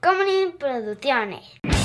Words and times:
Comedy 0.00 0.52
Producciones. 0.58 1.75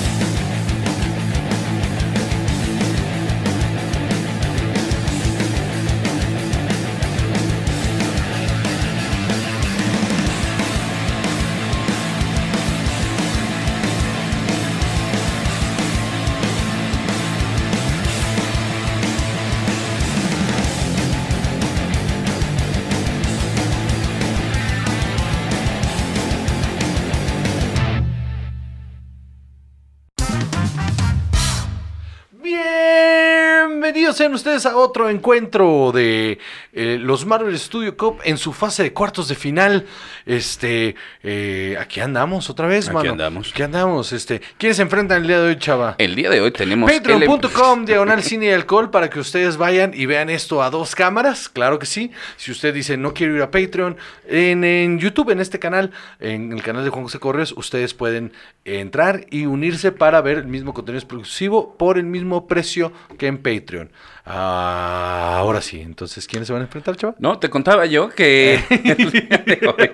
Sean 34.22 34.34
ustedes 34.34 34.66
a 34.66 34.76
otro 34.76 35.10
encuentro 35.10 35.90
de 35.92 36.38
eh, 36.72 36.96
los 37.00 37.26
Marvel 37.26 37.58
Studio 37.58 37.96
Cup 37.96 38.20
en 38.22 38.38
su 38.38 38.52
fase 38.52 38.84
de 38.84 38.92
cuartos 38.92 39.26
de 39.26 39.34
final. 39.34 39.84
Este, 40.26 40.94
eh, 41.24 41.76
aquí 41.80 41.98
andamos 41.98 42.48
otra 42.48 42.68
vez, 42.68 42.86
Aquí 42.86 42.94
mano. 42.94 43.10
andamos. 43.10 43.50
Aquí 43.50 43.64
andamos. 43.64 44.12
Este, 44.12 44.40
¿quiénes 44.58 44.76
se 44.76 44.84
enfrentan 44.84 45.22
el 45.22 45.26
día 45.26 45.40
de 45.40 45.48
hoy, 45.48 45.58
chava? 45.58 45.96
El 45.98 46.14
día 46.14 46.30
de 46.30 46.40
hoy 46.40 46.52
tenemos... 46.52 46.88
Patreon.com, 46.88 47.84
diagonal 47.84 48.22
cine 48.22 48.46
y 48.46 48.50
alcohol, 48.50 48.92
para 48.92 49.10
que 49.10 49.18
ustedes 49.18 49.56
vayan 49.56 49.90
y 49.92 50.06
vean 50.06 50.30
esto 50.30 50.62
a 50.62 50.70
dos 50.70 50.94
cámaras, 50.94 51.48
claro 51.48 51.80
que 51.80 51.86
sí. 51.86 52.12
Si 52.36 52.52
usted 52.52 52.72
dice 52.72 52.96
no 52.96 53.14
quiero 53.14 53.34
ir 53.34 53.42
a 53.42 53.50
Patreon, 53.50 53.96
en, 54.28 54.62
en 54.62 55.00
YouTube, 55.00 55.30
en 55.30 55.40
este 55.40 55.58
canal, 55.58 55.90
en 56.20 56.52
el 56.52 56.62
canal 56.62 56.84
de 56.84 56.90
Juan 56.90 57.02
José 57.02 57.18
Correos, 57.18 57.54
ustedes 57.56 57.92
pueden 57.92 58.32
entrar 58.64 59.26
y 59.30 59.46
unirse 59.46 59.90
para 59.90 60.20
ver 60.20 60.38
el 60.38 60.46
mismo 60.46 60.72
contenido 60.74 61.00
exclusivo 61.00 61.76
por 61.76 61.98
el 61.98 62.04
mismo 62.04 62.46
precio 62.46 62.92
que 63.18 63.26
en 63.26 63.38
Patreon. 63.38 63.90
Ah, 64.24 65.36
ahora 65.38 65.60
sí, 65.60 65.80
entonces, 65.80 66.26
¿quiénes 66.26 66.46
se 66.46 66.52
van 66.52 66.62
a 66.62 66.66
enfrentar, 66.66 66.96
chaval? 66.96 67.16
No, 67.18 67.38
te 67.38 67.50
contaba 67.50 67.86
yo 67.86 68.08
que 68.10 68.54
el 68.70 69.10
día 69.10 69.42
de 69.44 69.74
hoy, 69.76 69.90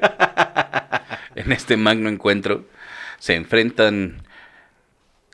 en 1.35 1.53
este 1.53 1.77
magno 1.77 2.09
encuentro, 2.09 2.65
se 3.19 3.35
enfrentan 3.35 4.23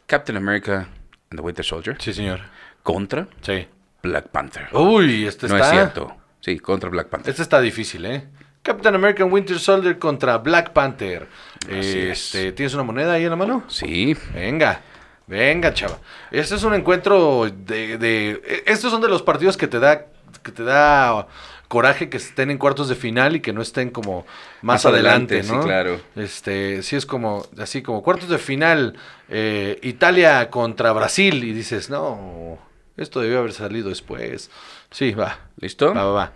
Captain 0.07 0.37
America 0.37 0.89
and 1.31 1.41
the 1.41 1.41
Winter 1.41 1.65
Soldier 1.65 1.97
Sí, 2.01 2.13
señor. 2.13 2.41
contra 2.83 3.27
Sí. 3.43 3.67
Black 4.03 4.29
Panther. 4.29 4.69
Uy, 4.73 5.27
este 5.27 5.49
no 5.49 5.57
está... 5.57 5.67
es 5.69 5.73
cierto. 5.73 6.17
Sí, 6.41 6.59
contra 6.59 6.91
Black 6.91 7.09
Panther. 7.09 7.31
Este 7.31 7.43
está 7.43 7.61
difícil, 7.61 8.05
¿eh? 8.07 8.29
Captain 8.63 8.95
American 8.95 9.33
Winter 9.33 9.59
Soldier 9.59 9.99
contra 9.99 10.39
Black 10.39 10.73
Panther. 10.73 11.27
Así 11.67 11.99
es. 12.01 12.35
Este, 12.35 12.53
¿Tienes 12.53 12.75
una 12.75 12.83
moneda 12.83 13.13
ahí 13.15 13.25
en 13.25 13.31
la 13.31 13.37
mano? 13.37 13.65
Sí, 13.69 14.15
Venga, 14.35 14.81
venga, 15.27 15.73
chava. 15.75 15.99
Este 16.31 16.55
es 16.55 16.63
un 16.65 16.75
encuentro 16.75 17.49
de, 17.51 17.99
de- 17.99 18.63
Estos 18.67 18.91
son 18.91 19.01
de 19.01 19.09
los 19.09 19.23
partidos 19.23 19.57
que 19.57 19.67
te 19.69 19.79
da, 19.81 20.07
que 20.43 20.53
te 20.53 20.63
da 20.65 21.27
coraje 21.69 22.09
que 22.09 22.19
estén 22.19 22.51
en 22.51 22.59
cuartos 22.59 22.89
de 22.89 22.95
final 22.95 23.35
y 23.35 23.41
que 23.41 23.53
no 23.53 23.63
estén 23.63 23.91
como 23.91 24.27
más, 24.63 24.85
Más 24.85 24.87
adelante, 24.87 25.41
adelante, 25.41 25.53
¿no? 25.57 25.63
sí, 25.63 25.69
claro. 25.69 26.01
Este, 26.15 26.83
sí 26.83 26.95
es 26.97 27.07
como, 27.07 27.47
así 27.59 27.83
como 27.83 28.03
cuartos 28.03 28.29
de 28.29 28.39
final, 28.39 28.97
eh, 29.29 29.79
Italia 29.83 30.51
contra 30.51 30.93
Brasil 30.93 31.43
y 31.43 31.53
dices, 31.53 31.91
no, 31.91 32.59
esto 32.97 33.21
debió 33.21 33.39
haber 33.41 33.53
salido 33.55 33.89
después. 33.89 34.51
Sí, 34.91 35.13
va, 35.13 35.39
¿listo? 35.57 35.93
va, 35.95 36.05
va, 36.05 36.13
va. 36.13 36.33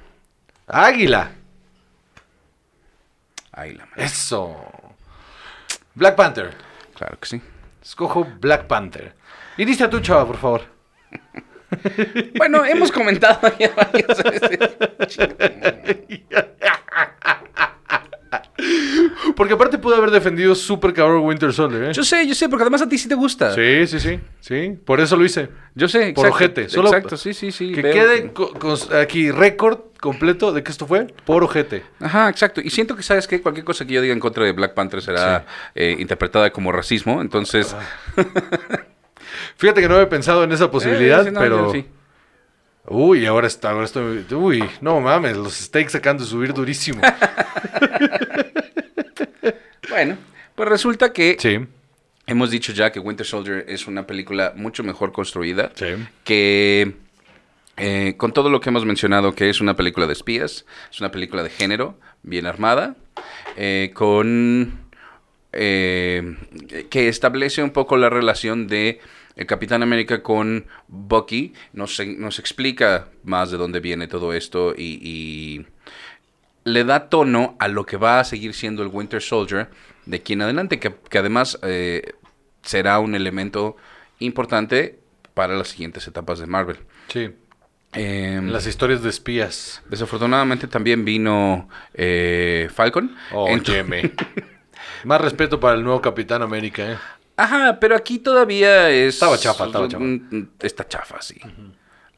Águila, 0.67 1.31
Ahí 3.53 3.75
la 3.75 3.87
madre. 3.87 4.05
eso. 4.05 4.57
Black 5.95 6.15
Panther. 6.17 6.55
Claro 6.95 7.19
que 7.21 7.29
sí. 7.29 7.43
Escojo 7.83 8.27
Black 8.41 8.67
Panther. 8.67 9.15
Inicia 9.57 9.89
tú, 9.89 10.01
chava, 10.01 10.27
por 10.27 10.37
favor. 10.37 10.63
Bueno, 12.37 12.65
hemos 12.65 12.91
comentado 12.91 13.53
ya 13.59 13.71
varias 13.75 14.23
veces. 14.23 14.77
Porque 19.39 19.55
aparte 19.55 19.79
pudo 19.79 19.95
haber 19.95 20.11
defendido 20.11 20.55
súper 20.57 20.93
cabrón 20.93 21.23
Winter 21.25 21.53
Soldier, 21.53 21.85
¿eh? 21.85 21.93
Yo 21.93 22.03
sé, 22.03 22.27
yo 22.27 22.35
sé, 22.35 22.49
porque 22.49 22.65
además 22.65 22.83
a 22.83 22.89
ti 22.89 22.99
sí 22.99 23.09
te 23.09 23.15
gusta. 23.15 23.55
Sí, 23.55 23.87
sí, 23.87 24.01
sí. 24.01 24.21
Sí, 24.41 24.77
por 24.85 25.01
eso 25.01 25.17
lo 25.17 25.25
hice. 25.25 25.49
Yo 25.77 25.87
sé, 25.89 26.13
Por 26.13 26.27
exacto. 26.27 26.29
ojete. 26.29 26.69
Solo 26.69 26.89
Exacto, 26.89 27.17
sí, 27.17 27.33
sí, 27.33 27.53
sí. 27.53 27.73
Que 27.73 27.81
veo 27.81 27.93
quede 27.95 28.33
co- 28.33 28.53
aquí 29.01 29.31
récord 29.31 29.79
completo 30.01 30.53
de 30.53 30.65
que 30.65 30.73
esto 30.73 30.89
fue 30.89 31.07
por 31.25 31.45
ojete. 31.45 31.85
Ajá, 32.01 32.29
exacto. 32.29 32.61
Y 32.61 32.71
siento 32.71 32.97
que, 32.97 33.05
¿sabes 33.05 33.29
qué? 33.29 33.41
Cualquier 33.41 33.65
cosa 33.65 33.87
que 33.87 33.95
yo 33.95 34.03
diga 34.03 34.13
en 34.13 34.19
contra 34.21 34.45
de 34.45 34.51
Black 34.51 34.75
Panther 34.75 35.01
será 35.01 35.47
eh, 35.75 35.95
interpretada 35.99 36.51
como 36.51 36.73
racismo. 36.73 37.21
Entonces, 37.23 37.77
Fíjate 39.57 39.81
que 39.81 39.89
no 39.89 39.95
había 39.95 40.09
pensado 40.09 40.43
en 40.45 40.51
esa 40.53 40.71
posibilidad, 40.71 41.21
Eh, 41.23 41.25
sí, 41.27 41.31
no, 41.31 41.41
pero... 41.41 41.67
yo 41.67 41.73
sí. 41.73 41.87
Uy, 42.91 43.27
ahora 43.27 43.47
está, 43.47 43.71
ahora 43.71 43.85
estoy... 43.85 44.25
Uy, 44.33 44.65
no 44.81 44.99
mames, 45.01 45.37
los 45.37 45.53
stakes 45.55 45.95
acaban 45.97 46.17
de 46.19 46.25
subir 46.25 46.55
durísimo. 46.55 47.03
Bueno, 49.99 50.17
pues 50.55 50.69
resulta 50.69 51.13
que 51.13 51.37
sí, 51.41 51.59
hemos 52.29 52.53
dicho 52.53 52.73
ya 52.73 52.93
que 52.93 53.01
Winter 53.01 53.27
Soldier 53.27 53.65
es 53.67 53.89
una 53.89 54.07
película 54.07 54.53
mucho 54.55 54.85
mejor 54.85 55.11
construida. 55.11 55.73
sí. 55.75 55.87
Que 56.23 56.93
eh, 57.77 58.15
con 58.17 58.33
todo 58.33 58.49
lo 58.49 58.61
que 58.61 58.69
hemos 58.69 58.85
mencionado, 58.85 59.35
que 59.35 59.51
es 59.51 59.61
una 59.61 59.75
película 59.75 60.07
de 60.07 60.13
espías, 60.13 60.67
es 60.89 61.01
una 61.01 61.11
película 61.11 61.43
de 61.43 61.51
género, 61.51 61.99
bien 62.23 62.47
armada, 62.47 62.95
eh, 63.57 63.91
con... 63.93 64.89
eh, 65.53 66.37
que 66.91 67.09
establece 67.09 67.65
un 67.65 67.71
poco 67.71 67.97
la 67.97 68.09
relación 68.09 68.69
de 68.69 69.01
el 69.35 69.47
Capitán 69.47 69.83
América 69.83 70.23
con 70.23 70.67
Bucky, 70.87 71.55
nos, 71.73 72.01
nos 72.07 72.39
explica 72.39 73.09
más 73.25 73.51
de 73.51 73.57
dónde 73.57 73.81
viene 73.81 74.07
todo 74.07 74.33
esto 74.33 74.75
y, 74.77 75.01
y 75.03 75.67
le 76.73 76.85
da 76.85 77.09
tono 77.09 77.57
a 77.59 77.69
lo 77.69 77.85
que 77.85 77.97
va 77.97 78.21
a 78.21 78.25
seguir 78.25 78.55
siendo 78.55 78.83
el 78.83 78.89
Winter 78.89 79.21
Soldier 79.23 79.69
de 80.07 80.17
aquí 80.19 80.33
en 80.35 80.43
adelante, 80.43 80.79
que, 80.79 80.95
que 81.11 81.19
además 81.19 81.59
eh, 81.63 82.15
será 82.63 82.99
un 82.99 83.15
elemento 83.15 83.77
importante 84.19 84.99
para 85.35 85.55
las 85.57 85.69
siguientes 85.69 86.07
etapas 86.07 86.39
de 86.39 86.47
Marvel. 86.47 86.79
Sí, 87.09 87.31
Em, 87.93 88.49
las 88.51 88.67
historias 88.67 89.03
de 89.03 89.09
espías. 89.09 89.83
Desafortunadamente 89.89 90.67
también 90.67 91.07
vino 91.07 91.71
eh, 91.95 92.69
Falcon. 92.75 93.17
Ento- 93.31 93.71
Óyeme. 93.71 94.13
Más 95.05 95.21
respeto 95.23 95.59
para 95.59 95.75
el 95.77 95.83
nuevo 95.85 96.03
Capitán 96.03 96.43
América, 96.43 96.93
¿eh? 96.93 96.99
Ajá, 97.39 97.79
pero 97.81 97.97
aquí 97.97 98.19
todavía 98.19 98.91
es... 98.91 99.15
Estaba 99.15 99.39
chafa, 99.39 99.65
estaba 99.67 99.89
chafa. 99.89 100.05
Mm, 100.05 100.49
Está 100.61 100.87
chafa, 100.87 101.23
sí. 101.23 101.41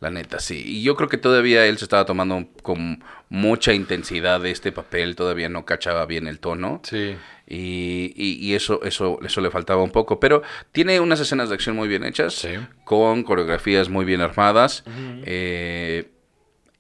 La 0.00 0.10
neta, 0.10 0.40
sí. 0.40 0.60
Y 0.64 0.82
yo 0.82 0.96
creo 0.96 1.08
que 1.08 1.18
todavía 1.18 1.64
él 1.66 1.78
se 1.78 1.84
estaba 1.84 2.04
tomando 2.04 2.48
con 2.62 3.04
mucha 3.30 3.72
intensidad 3.72 4.40
de 4.40 4.50
este 4.50 4.72
papel, 4.72 5.16
todavía 5.16 5.48
no 5.48 5.64
cachaba 5.64 6.04
bien 6.04 6.26
el 6.26 6.40
tono. 6.40 6.80
Sí. 6.84 7.16
Y, 7.46 8.12
y- 8.16 8.38
y 8.44 8.54
eso, 8.54 8.82
eso, 8.82 9.18
eso 9.24 9.40
le 9.40 9.50
faltaba 9.50 9.82
un 9.82 9.90
poco. 9.92 10.20
Pero 10.20 10.42
tiene 10.72 11.00
unas 11.00 11.20
escenas 11.20 11.48
de 11.48 11.54
acción 11.54 11.74
muy 11.76 11.88
bien 11.88 12.04
hechas, 12.04 12.34
Sí. 12.34 12.50
con 12.84 13.22
coreografías 13.22 13.88
muy 13.88 14.04
bien 14.04 14.20
armadas. 14.20 14.84
eh, 15.24 16.10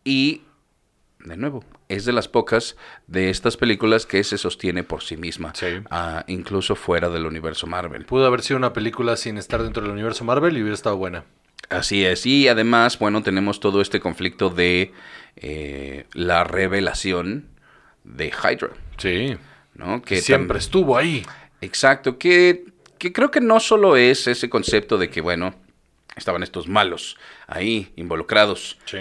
y, 0.04 0.42
de 1.24 1.36
nuevo, 1.36 1.64
es 1.88 2.04
de 2.04 2.12
las 2.12 2.26
pocas 2.28 2.76
de 3.06 3.30
estas 3.30 3.56
películas 3.56 4.06
que 4.06 4.24
se 4.24 4.38
sostiene 4.38 4.82
por 4.82 5.02
sí 5.02 5.16
misma, 5.16 5.52
Sí. 5.54 5.66
ah, 5.90 6.24
incluso 6.28 6.74
fuera 6.76 7.08
del 7.10 7.26
universo 7.26 7.66
Marvel. 7.66 8.06
Pudo 8.06 8.26
haber 8.26 8.42
sido 8.42 8.56
una 8.58 8.72
película 8.72 9.16
sin 9.16 9.38
estar 9.38 9.62
dentro 9.62 9.82
del 9.82 9.92
universo 9.92 10.24
Marvel 10.24 10.56
y 10.56 10.62
hubiera 10.62 10.74
estado 10.74 10.96
buena. 10.96 11.24
Así 11.70 12.04
es. 12.04 12.26
Y 12.26 12.48
además, 12.48 12.98
bueno, 12.98 13.22
tenemos 13.22 13.60
todo 13.60 13.80
este 13.80 14.00
conflicto 14.00 14.50
de 14.50 14.92
eh, 15.36 16.04
la 16.12 16.44
revelación 16.44 17.46
de 18.04 18.26
Hydra, 18.28 18.70
Sí. 18.98 19.36
¿no? 19.74 20.02
Que 20.02 20.20
siempre 20.20 20.58
estuvo 20.58 20.98
ahí. 20.98 21.24
Exacto, 21.60 22.18
que, 22.18 22.64
que 22.98 23.12
creo 23.12 23.30
que 23.30 23.40
no 23.40 23.60
solo 23.60 23.96
es 23.96 24.26
ese 24.26 24.50
concepto 24.50 24.98
de 24.98 25.08
que, 25.10 25.20
bueno, 25.20 25.54
estaban 26.16 26.42
estos 26.42 26.66
malos 26.68 27.16
ahí 27.46 27.92
involucrados, 27.96 28.78
Sí. 28.84 28.98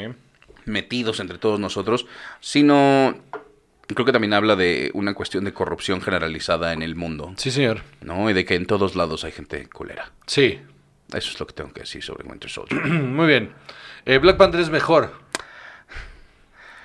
metidos 0.66 1.20
entre 1.20 1.38
todos 1.40 1.60
nosotros, 1.60 2.06
sino 2.40 3.18
creo 3.88 4.06
que 4.06 4.12
también 4.12 4.34
habla 4.34 4.56
de 4.56 4.92
una 4.94 5.16
cuestión 5.16 5.44
de 5.44 5.54
corrupción 5.54 6.02
generalizada 6.02 6.72
en 6.74 6.84
el 6.84 6.96
mundo, 6.96 7.34
Sí, 7.38 7.50
señor. 7.50 7.82
¿no? 8.02 8.30
Y 8.30 8.34
de 8.34 8.46
que 8.46 8.54
en 8.56 8.68
todos 8.68 8.96
lados 8.96 9.24
hay 9.24 9.32
gente 9.32 9.68
culera. 9.68 10.12
Sí. 10.28 10.60
Eso 11.14 11.32
es 11.32 11.40
lo 11.40 11.48
que 11.48 11.54
tengo 11.54 11.72
que 11.74 11.82
decir 11.82 12.04
sobre 12.04 12.28
Winter 12.28 12.50
Soldier. 12.50 12.84
Muy 12.86 13.28
bien. 13.28 13.52
Eh, 14.06 14.18
Black 14.18 14.38
Panther 14.38 14.62
es 14.62 14.70
mejor. 14.70 15.12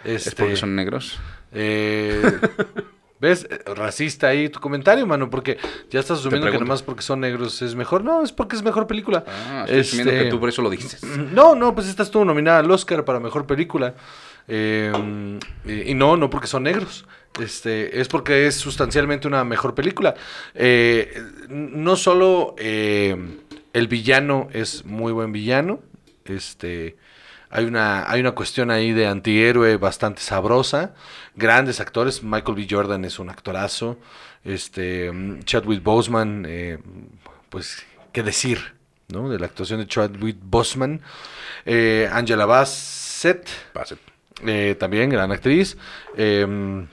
Este, 0.05 0.31
¿Es 0.31 0.35
porque 0.35 0.57
son 0.57 0.75
negros? 0.77 1.19
eh, 1.53 2.23
¿Ves? 3.21 3.49
Racista 3.65 4.29
ahí 4.29 4.51
tu 4.51 4.61
comentario, 4.61 5.07
mano, 5.07 5.31
porque 5.31 5.57
ya 5.89 6.01
estás 6.01 6.19
asumiendo 6.19 6.51
que 6.51 6.59
nomás 6.59 6.83
porque 6.83 7.01
son 7.01 7.21
negros 7.21 7.63
es 7.63 7.75
mejor. 7.75 8.05
No, 8.05 8.23
es 8.23 8.33
porque 8.33 8.55
es 8.55 8.63
mejor 8.63 8.87
película. 8.87 9.25
Ah, 9.27 9.63
estoy 9.67 9.81
asumiendo 9.81 10.13
Este, 10.13 10.25
que 10.25 10.31
tú 10.31 10.41
por 10.41 10.49
eso 10.51 10.61
lo 10.61 10.69
dices. 10.69 11.03
No, 11.03 11.55
no, 11.55 11.75
pues 11.75 11.89
esta 11.89 12.03
estuvo 12.03 12.25
nominada 12.25 12.59
al 12.59 12.71
Oscar 12.71 13.03
para 13.05 13.21
mejor 13.21 13.47
película. 13.47 13.95
Eh, 14.47 14.93
y 15.65 15.93
y 15.93 15.95
no, 15.95 16.19
no 16.19 16.29
porque 16.29 16.49
son 16.49 16.65
negros. 16.65 17.07
Este, 17.41 17.99
es 17.99 18.09
porque 18.09 18.47
es 18.47 18.57
sustancialmente 18.57 19.27
una 19.27 19.43
mejor 19.43 19.75
película. 19.75 20.15
Eh, 20.55 21.23
no 21.49 21.97
solo 21.97 22.55
eh, 22.59 23.17
el 23.75 23.89
villano 23.89 24.49
es 24.53 24.87
muy 24.87 25.13
buen 25.13 25.33
villano, 25.33 25.81
este, 26.25 26.97
hay 27.51 27.67
una, 27.67 28.11
hay 28.11 28.21
una 28.21 28.33
cuestión 28.33 28.71
ahí 28.73 28.93
de 28.93 29.07
antihéroe 29.07 29.77
bastante 29.77 30.21
sabrosa. 30.21 30.95
Grandes 31.37 31.79
actores. 31.79 32.23
Michael 32.25 32.57
B. 32.57 32.67
Jordan 32.69 33.05
es 33.05 33.21
un 33.21 33.31
actorazo. 33.31 33.97
Este, 34.45 35.13
mm, 35.13 35.45
Chadwick 35.45 35.81
Boseman, 35.81 36.45
eh, 36.49 36.79
pues, 37.51 37.85
qué 38.11 38.25
decir, 38.25 38.75
¿no? 39.07 39.31
De 39.31 39.39
la 39.39 39.47
actuación 39.47 39.79
de 39.79 39.87
Chadwick 39.87 40.37
Boseman. 40.43 41.01
Eh, 41.65 42.09
Angela 42.11 42.45
Bassett, 42.45 43.49
Pase. 43.73 43.99
eh, 44.45 44.75
también 44.77 45.09
gran 45.11 45.31
actriz. 45.31 45.77
Eh, 46.17 46.87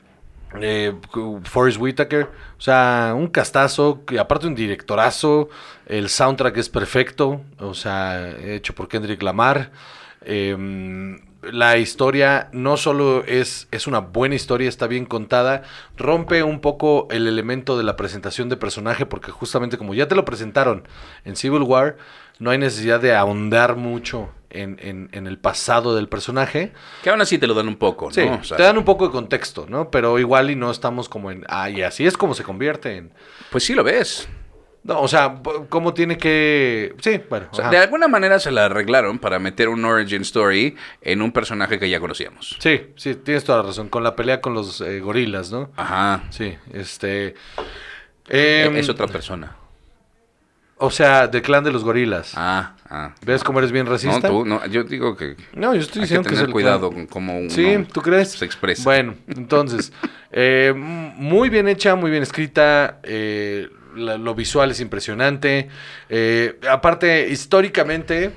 eh, 0.59 0.93
Forrest 1.43 1.79
Whitaker, 1.79 2.23
o 2.57 2.61
sea, 2.61 3.13
un 3.15 3.27
castazo, 3.27 4.03
que 4.05 4.19
aparte 4.19 4.47
un 4.47 4.55
directorazo, 4.55 5.49
el 5.85 6.09
soundtrack 6.09 6.57
es 6.57 6.69
perfecto, 6.69 7.41
o 7.59 7.73
sea, 7.73 8.29
hecho 8.37 8.73
por 8.75 8.87
Kendrick 8.87 9.21
Lamar. 9.21 9.71
Eh, 10.23 10.55
la 11.41 11.77
historia 11.77 12.49
no 12.51 12.77
solo 12.77 13.23
es, 13.25 13.67
es 13.71 13.87
una 13.87 13.99
buena 13.99 14.35
historia, 14.35 14.69
está 14.69 14.87
bien 14.87 15.05
contada, 15.05 15.63
rompe 15.97 16.43
un 16.43 16.59
poco 16.59 17.07
el 17.09 17.27
elemento 17.27 17.77
de 17.77 17.83
la 17.83 17.95
presentación 17.95 18.49
de 18.49 18.57
personaje, 18.57 19.05
porque 19.05 19.31
justamente 19.31 19.77
como 19.77 19.93
ya 19.93 20.07
te 20.07 20.15
lo 20.15 20.25
presentaron 20.25 20.87
en 21.25 21.35
Civil 21.35 21.63
War, 21.63 21.97
no 22.41 22.49
hay 22.51 22.57
necesidad 22.57 22.99
de 22.99 23.13
ahondar 23.15 23.75
mucho 23.75 24.29
en, 24.49 24.77
en- 24.81 25.09
en 25.13 25.27
el 25.27 25.37
pasado 25.37 25.95
del 25.95 26.09
personaje. 26.09 26.73
Que 27.03 27.09
aún 27.11 27.21
así 27.21 27.37
te 27.37 27.47
lo 27.47 27.53
dan 27.53 27.67
un 27.69 27.77
poco, 27.77 28.07
¿no? 28.07 28.11
Sí, 28.11 28.21
O 28.21 28.43
sea, 28.43 28.57
te 28.57 28.63
dan 28.63 28.77
un 28.77 28.83
poco 28.83 29.05
de 29.05 29.11
contexto, 29.13 29.65
¿no? 29.69 29.89
Pero 29.91 30.19
igual 30.19 30.49
y 30.49 30.55
no 30.55 30.71
estamos 30.71 31.07
como 31.07 31.31
en, 31.31 31.45
ah, 31.47 31.69
y 31.69 31.81
así 31.83 32.05
es 32.05 32.17
como 32.17 32.33
se 32.33 32.43
convierte 32.43 32.97
en... 32.97 33.13
Pues 33.51 33.63
sí 33.63 33.73
lo 33.75 33.83
ves. 33.83 34.27
No, 34.83 34.99
o 34.99 35.07
sea, 35.07 35.35
¿cómo 35.69 35.93
tiene 35.93 36.17
que...? 36.17 36.95
Sí, 37.01 37.21
bueno. 37.29 37.45
O 37.51 37.55
sea, 37.55 37.69
de 37.69 37.77
alguna 37.77 38.07
manera 38.07 38.39
se 38.39 38.49
la 38.49 38.65
arreglaron 38.65 39.19
para 39.19 39.37
meter 39.37 39.69
un 39.69 39.85
origin 39.85 40.23
story 40.23 40.75
en 41.03 41.21
un 41.21 41.31
personaje 41.31 41.77
que 41.77 41.87
ya 41.87 41.99
conocíamos. 41.99 42.57
Sí, 42.59 42.87
sí, 42.95 43.13
tienes 43.13 43.43
toda 43.43 43.59
la 43.59 43.65
razón. 43.67 43.89
Con 43.89 44.03
la 44.03 44.15
pelea 44.15 44.41
con 44.41 44.55
los 44.55 44.81
eh, 44.81 44.99
gorilas, 44.99 45.51
¿no? 45.51 45.69
Ajá. 45.77 46.23
Sí, 46.31 46.57
este... 46.73 47.35
em, 48.27 48.75
es 48.75 48.89
otra 48.89 49.05
persona. 49.07 49.55
O 50.83 50.89
sea, 50.89 51.27
del 51.27 51.41
clan 51.43 51.63
de 51.63 51.71
los 51.71 51.83
gorilas. 51.83 52.33
Ah, 52.35 52.75
ah. 52.89 53.13
¿Ves 53.23 53.43
cómo 53.43 53.59
eres 53.59 53.71
bien 53.71 53.85
No, 53.85 53.91
racista? 53.91 54.27
tú, 54.27 54.45
no, 54.45 54.65
yo 54.65 54.83
digo 54.83 55.15
que 55.15 55.35
No, 55.53 55.75
yo 55.75 55.81
estoy 55.81 56.01
hay 56.01 56.07
que 56.07 56.15
diciendo 56.15 56.23
que, 56.27 56.33
es 56.33 56.39
tener 56.39 56.49
el 56.49 56.51
cuidado 56.53 56.89
clan. 56.89 57.05
con 57.05 57.07
cómo 57.07 57.37
uno 57.39 57.49
Sí, 57.51 57.77
¿tú 57.93 58.01
crees? 58.01 58.31
se 58.31 58.45
expresa. 58.45 58.83
Bueno, 58.83 59.13
entonces, 59.27 59.93
eh, 60.31 60.73
muy 60.75 61.49
bien 61.49 61.67
hecha, 61.67 61.95
muy 61.95 62.09
bien 62.09 62.23
escrita, 62.23 62.99
eh, 63.03 63.69
la- 63.95 64.17
lo 64.17 64.33
visual 64.33 64.71
es 64.71 64.79
impresionante. 64.79 65.69
eh, 66.09 66.59
aparte, 66.69 67.29
históricamente, 67.29 68.31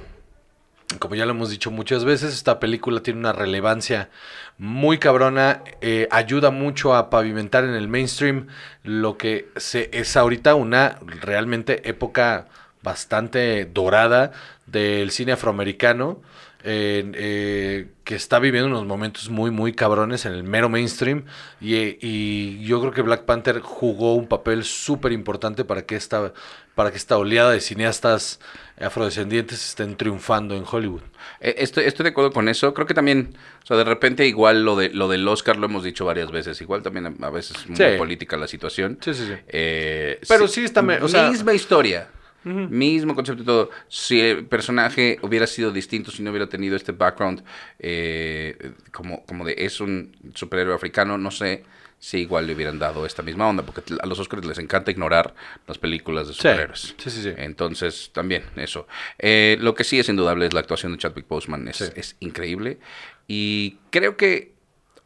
como 0.99 1.14
ya 1.14 1.26
lo 1.26 1.32
hemos 1.32 1.50
dicho 1.50 1.70
muchas 1.70 2.05
veces, 2.05 2.35
esta 2.35 2.61
película 2.61 3.00
tiene 3.00 3.20
una 3.20 3.32
relevancia 3.32 4.11
muy 4.58 4.99
cabrona, 4.99 5.62
eh, 5.81 6.08
ayuda 6.11 6.50
mucho 6.50 6.94
a 6.94 7.11
pavimentar 7.11 7.64
en 7.64 7.75
el 7.75 7.88
mainstream 7.88 8.49
lo 8.82 9.17
que 9.19 9.49
se, 9.56 9.91
es 9.93 10.17
ahorita 10.17 10.55
una 10.55 10.99
realmente 11.06 11.88
época 11.88 12.46
bastante 12.82 13.64
dorada 13.64 14.32
del 14.67 15.11
cine 15.11 15.32
afroamericano. 15.32 16.20
Eh, 16.67 17.89
que 18.05 18.15
está 18.15 18.39
viviendo 18.39 18.69
unos 18.69 18.87
momentos 18.87 19.29
muy, 19.31 19.51
muy 19.51 19.73
cabrones 19.73 20.25
en 20.27 20.33
el 20.33 20.43
mero 20.45 20.69
mainstream. 20.69 21.25
Y, 21.61 21.97
y 22.01 22.65
yo 22.65 22.81
creo 22.81 22.93
que 22.93 23.03
Black 23.03 23.25
Panther 23.25 23.61
jugó 23.61 24.15
un 24.15 24.27
papel 24.29 24.65
súper 24.65 25.13
importante 25.13 25.65
para 25.65 25.83
que 25.83 25.97
esta, 25.97 26.33
para 26.75 26.91
que 26.91 26.97
esta 26.97 27.17
oleada 27.19 27.51
de 27.51 27.61
cineastas 27.61 28.41
afrodescendientes 28.81 29.65
estén 29.69 29.97
triunfando 29.97 30.55
en 30.57 30.65
Hollywood. 30.71 31.03
Eh, 31.41 31.55
Estoy, 31.59 31.85
estoy 31.85 32.05
de 32.05 32.11
acuerdo 32.11 32.33
con 32.33 32.49
eso. 32.49 32.75
Creo 32.75 32.87
que 32.87 32.95
también, 32.95 33.37
o 33.63 33.67
sea, 33.67 33.77
de 33.77 33.85
repente 33.85 34.27
igual 34.27 34.65
lo 34.65 34.77
de 34.77 34.89
lo 34.91 35.09
del 35.09 35.27
Oscar 35.29 35.57
lo 35.57 35.67
hemos 35.67 35.85
dicho 35.85 36.05
varias 36.05 36.31
veces. 36.31 36.61
Igual 36.61 36.83
también 36.83 37.17
a, 37.23 37.31
veces 37.31 37.57
es 37.59 37.69
muy 37.69 37.77
Sí. 37.77 37.85
política 37.99 38.37
la 38.37 38.49
situación. 38.49 38.99
Sí, 39.01 39.15
sí, 39.15 39.27
sí. 39.27 39.35
Eh, 39.49 40.21
Pero 40.29 40.49
sí 40.49 40.65
está 40.65 40.81
o 41.03 41.09
sea- 41.09 41.31
misma 41.31 41.55
historia. 41.55 42.09
Mismo 42.44 43.14
concepto 43.14 43.43
y 43.43 43.46
todo. 43.46 43.70
Si 43.88 44.20
el 44.20 44.46
personaje 44.46 45.19
hubiera 45.23 45.46
sido 45.46 45.70
distinto, 45.73 46.11
si 46.11 46.23
no 46.23 46.31
hubiera 46.31 46.49
tenido 46.49 46.76
este 46.76 46.93
background 46.93 47.43
eh, 47.79 48.73
como, 48.93 49.25
como 49.26 49.44
de 49.44 49.55
es 49.58 49.81
un 49.81 50.14
superhéroe 50.35 50.75
africano, 50.75 51.17
no 51.19 51.31
sé 51.31 51.64
si 51.99 52.19
igual 52.19 52.46
le 52.46 52.55
hubieran 52.55 52.79
dado 52.79 53.06
esta 53.06 53.23
misma 53.23 53.49
onda, 53.49 53.62
porque 53.64 53.81
a 53.99 54.06
los 54.06 54.19
Oscars 54.19 54.44
les 54.44 54.58
encanta 54.58 54.91
ignorar 54.91 55.35
las 55.67 55.79
películas 55.79 56.29
de 56.29 56.35
superhéroes. 56.35 56.94
sí, 56.99 57.11
sí, 57.11 57.23
sí. 57.23 57.32
Entonces, 57.38 58.11
también 58.12 58.43
eso. 58.56 58.87
Eh, 59.19 59.56
lo 59.61 59.75
que 59.75 59.85
sí 59.85 59.99
es 59.99 60.08
indudable 60.11 60.44
es 60.46 60.52
la 60.52 60.61
actuación 60.61 60.93
de 60.93 60.99
Chadwick 60.99 61.26
Boseman. 61.26 61.67
Es, 61.69 61.76
Sí. 61.79 61.85
es 61.96 62.17
increíble. 62.20 62.79
Y 63.26 63.79
creo 63.91 64.19
que 64.19 64.52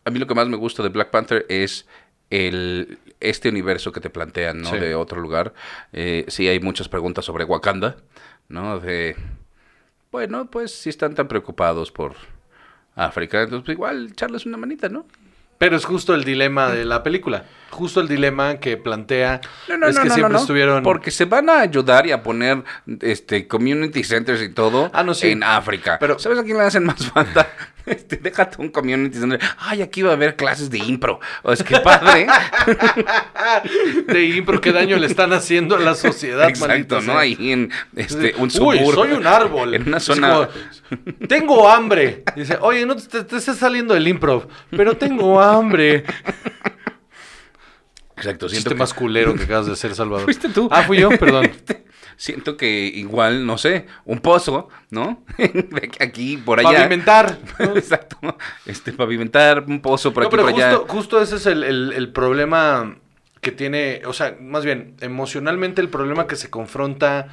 a 0.05 0.11
mí 0.11 0.19
lo 0.19 0.26
que 0.26 0.35
más 0.35 0.49
me 0.49 0.56
gusta 0.56 0.82
de 0.82 0.88
Black 0.88 1.11
Panther 1.11 1.46
es 1.49 1.87
el, 2.31 2.99
este 3.20 3.49
universo 3.49 3.93
que 3.93 4.00
te 4.00 4.11
plantean, 4.11 4.62
¿no? 4.62 4.70
Sí. 4.70 4.79
De 4.79 4.94
otro 4.94 5.20
lugar. 5.20 5.53
Eh, 5.93 6.25
sí 6.29 6.49
hay 6.49 6.61
muchas 6.61 6.88
preguntas 6.88 7.25
sobre 7.25 7.44
Wakanda, 7.44 7.97
¿no? 8.49 8.79
De, 8.81 9.17
bueno, 10.11 10.50
pues 10.50 10.73
si 10.75 10.88
están 10.91 11.15
tan 11.15 11.29
preocupados 11.29 11.91
por 11.93 12.15
África, 12.94 13.43
entonces 13.43 13.65
pues, 13.67 13.75
igual 13.76 14.09
echarles 14.12 14.47
una 14.47 14.56
manita, 14.56 14.88
¿no? 14.88 15.06
Pero 15.59 15.76
es 15.76 15.85
justo 15.85 16.15
el 16.15 16.23
dilema 16.23 16.70
de 16.70 16.85
la 16.85 17.03
película. 17.03 17.44
Justo 17.70 18.00
el 18.00 18.06
dilema 18.06 18.59
que 18.61 18.76
plantea 18.76 19.41
No, 19.69 19.76
no, 19.76 19.88
es 19.88 19.97
no, 19.97 20.03
que 20.05 20.11
siempre 20.11 20.38
estuvieron... 20.38 20.85
Porque 20.85 21.11
se 21.11 21.25
van 21.25 21.50
a 21.50 21.59
ayudar 21.61 22.06
y 22.06 22.12
a 22.12 22.23
poner 22.23 22.62
este 23.00 23.49
community 23.49 24.05
centers 24.05 24.41
y 24.41 24.50
todo 24.50 24.88
Ah, 24.94 25.03
no, 25.03 25.14
sí. 25.14 25.31
en 25.31 25.43
África. 25.43 25.97
Pero- 25.99 26.17
¿sabes 26.21 26.38
a 26.38 26.44
quién 26.44 26.59
le 26.59 26.62
hacen 26.62 26.85
más 26.85 27.05
falta? 27.11 27.49
Este, 27.88 28.17
déjate 28.17 28.61
un 28.61 28.69
community 28.69 29.19
center. 29.19 29.40
Ay, 29.58 29.82
aquí 29.82 30.02
va 30.02 30.11
a 30.11 30.12
haber 30.14 30.37
clases 30.37 30.70
de 30.70 30.79
impro. 30.79 31.20
O 31.43 31.52
es 31.52 31.62
que 31.62 31.79
padre. 31.81 32.26
de 34.06 34.25
impro, 34.26 34.61
qué 34.61 34.73
daño 34.73 34.96
le 34.99 35.06
están 35.06 35.32
haciendo 35.32 35.76
a 35.76 35.81
la 35.81 35.94
sociedad, 35.94 36.49
Exacto, 36.49 37.00
¿no? 37.00 37.19
Ahí 37.19 37.37
en 37.40 37.70
este, 37.96 38.35
un 38.37 38.44
Uy, 38.44 38.50
suburbio. 38.50 38.93
soy 38.93 39.12
un 39.12 39.26
árbol. 39.26 39.75
En 39.75 39.88
una 39.88 40.00
zona. 40.00 40.32
como, 40.32 40.49
tengo 41.26 41.69
hambre. 41.69 42.25
Dice, 42.37 42.58
oye, 42.61 42.85
no 42.87 42.96
te, 42.96 43.25
te 43.25 43.37
está 43.37 43.55
saliendo 43.55 43.94
el 43.94 44.06
improv, 44.06 44.46
pero 44.70 44.96
tengo 44.96 45.40
hambre. 45.40 46.05
Exacto, 48.19 48.49
siento 48.49 48.70
que, 48.70 48.76
más 48.76 48.93
culero 48.93 49.35
que 49.35 49.44
acabas 49.44 49.67
de 49.67 49.73
hacer, 49.73 49.94
Salvador. 49.94 50.25
Fuiste 50.25 50.49
tú. 50.49 50.69
Ah, 50.70 50.82
fui 50.82 50.99
yo, 50.99 51.08
perdón. 51.11 51.50
Siento 52.19 52.59
que 52.59 52.69
igual, 52.87 53.47
no 53.47 53.57
sé, 53.57 53.87
un 54.04 54.19
pozo, 54.19 54.69
¿no? 54.90 55.25
Aquí 56.00 56.37
por 56.37 56.59
allá. 56.61 56.73
Pavimentar. 56.81 57.38
Exacto. 57.75 58.19
Este, 58.66 58.93
pavimentar 58.93 59.64
un 59.66 59.81
pozo 59.81 60.12
por 60.12 60.25
No, 60.25 60.28
aquí 60.28 60.37
pero 60.37 60.49
por 60.50 60.54
allá. 60.61 60.76
justo, 60.76 60.93
justo 60.93 61.23
ese 61.23 61.37
es 61.37 61.47
el, 61.47 61.64
el- 61.64 61.93
el 61.95 62.12
problema 62.12 62.97
que 63.40 63.52
tiene, 63.52 64.02
o 64.04 64.12
sea, 64.12 64.37
más 64.40 64.64
bien, 64.64 64.97
emocionalmente 65.00 65.81
el 65.81 65.88
problema 65.88 66.26
que 66.26 66.35
se 66.37 66.50
confronta 66.50 67.28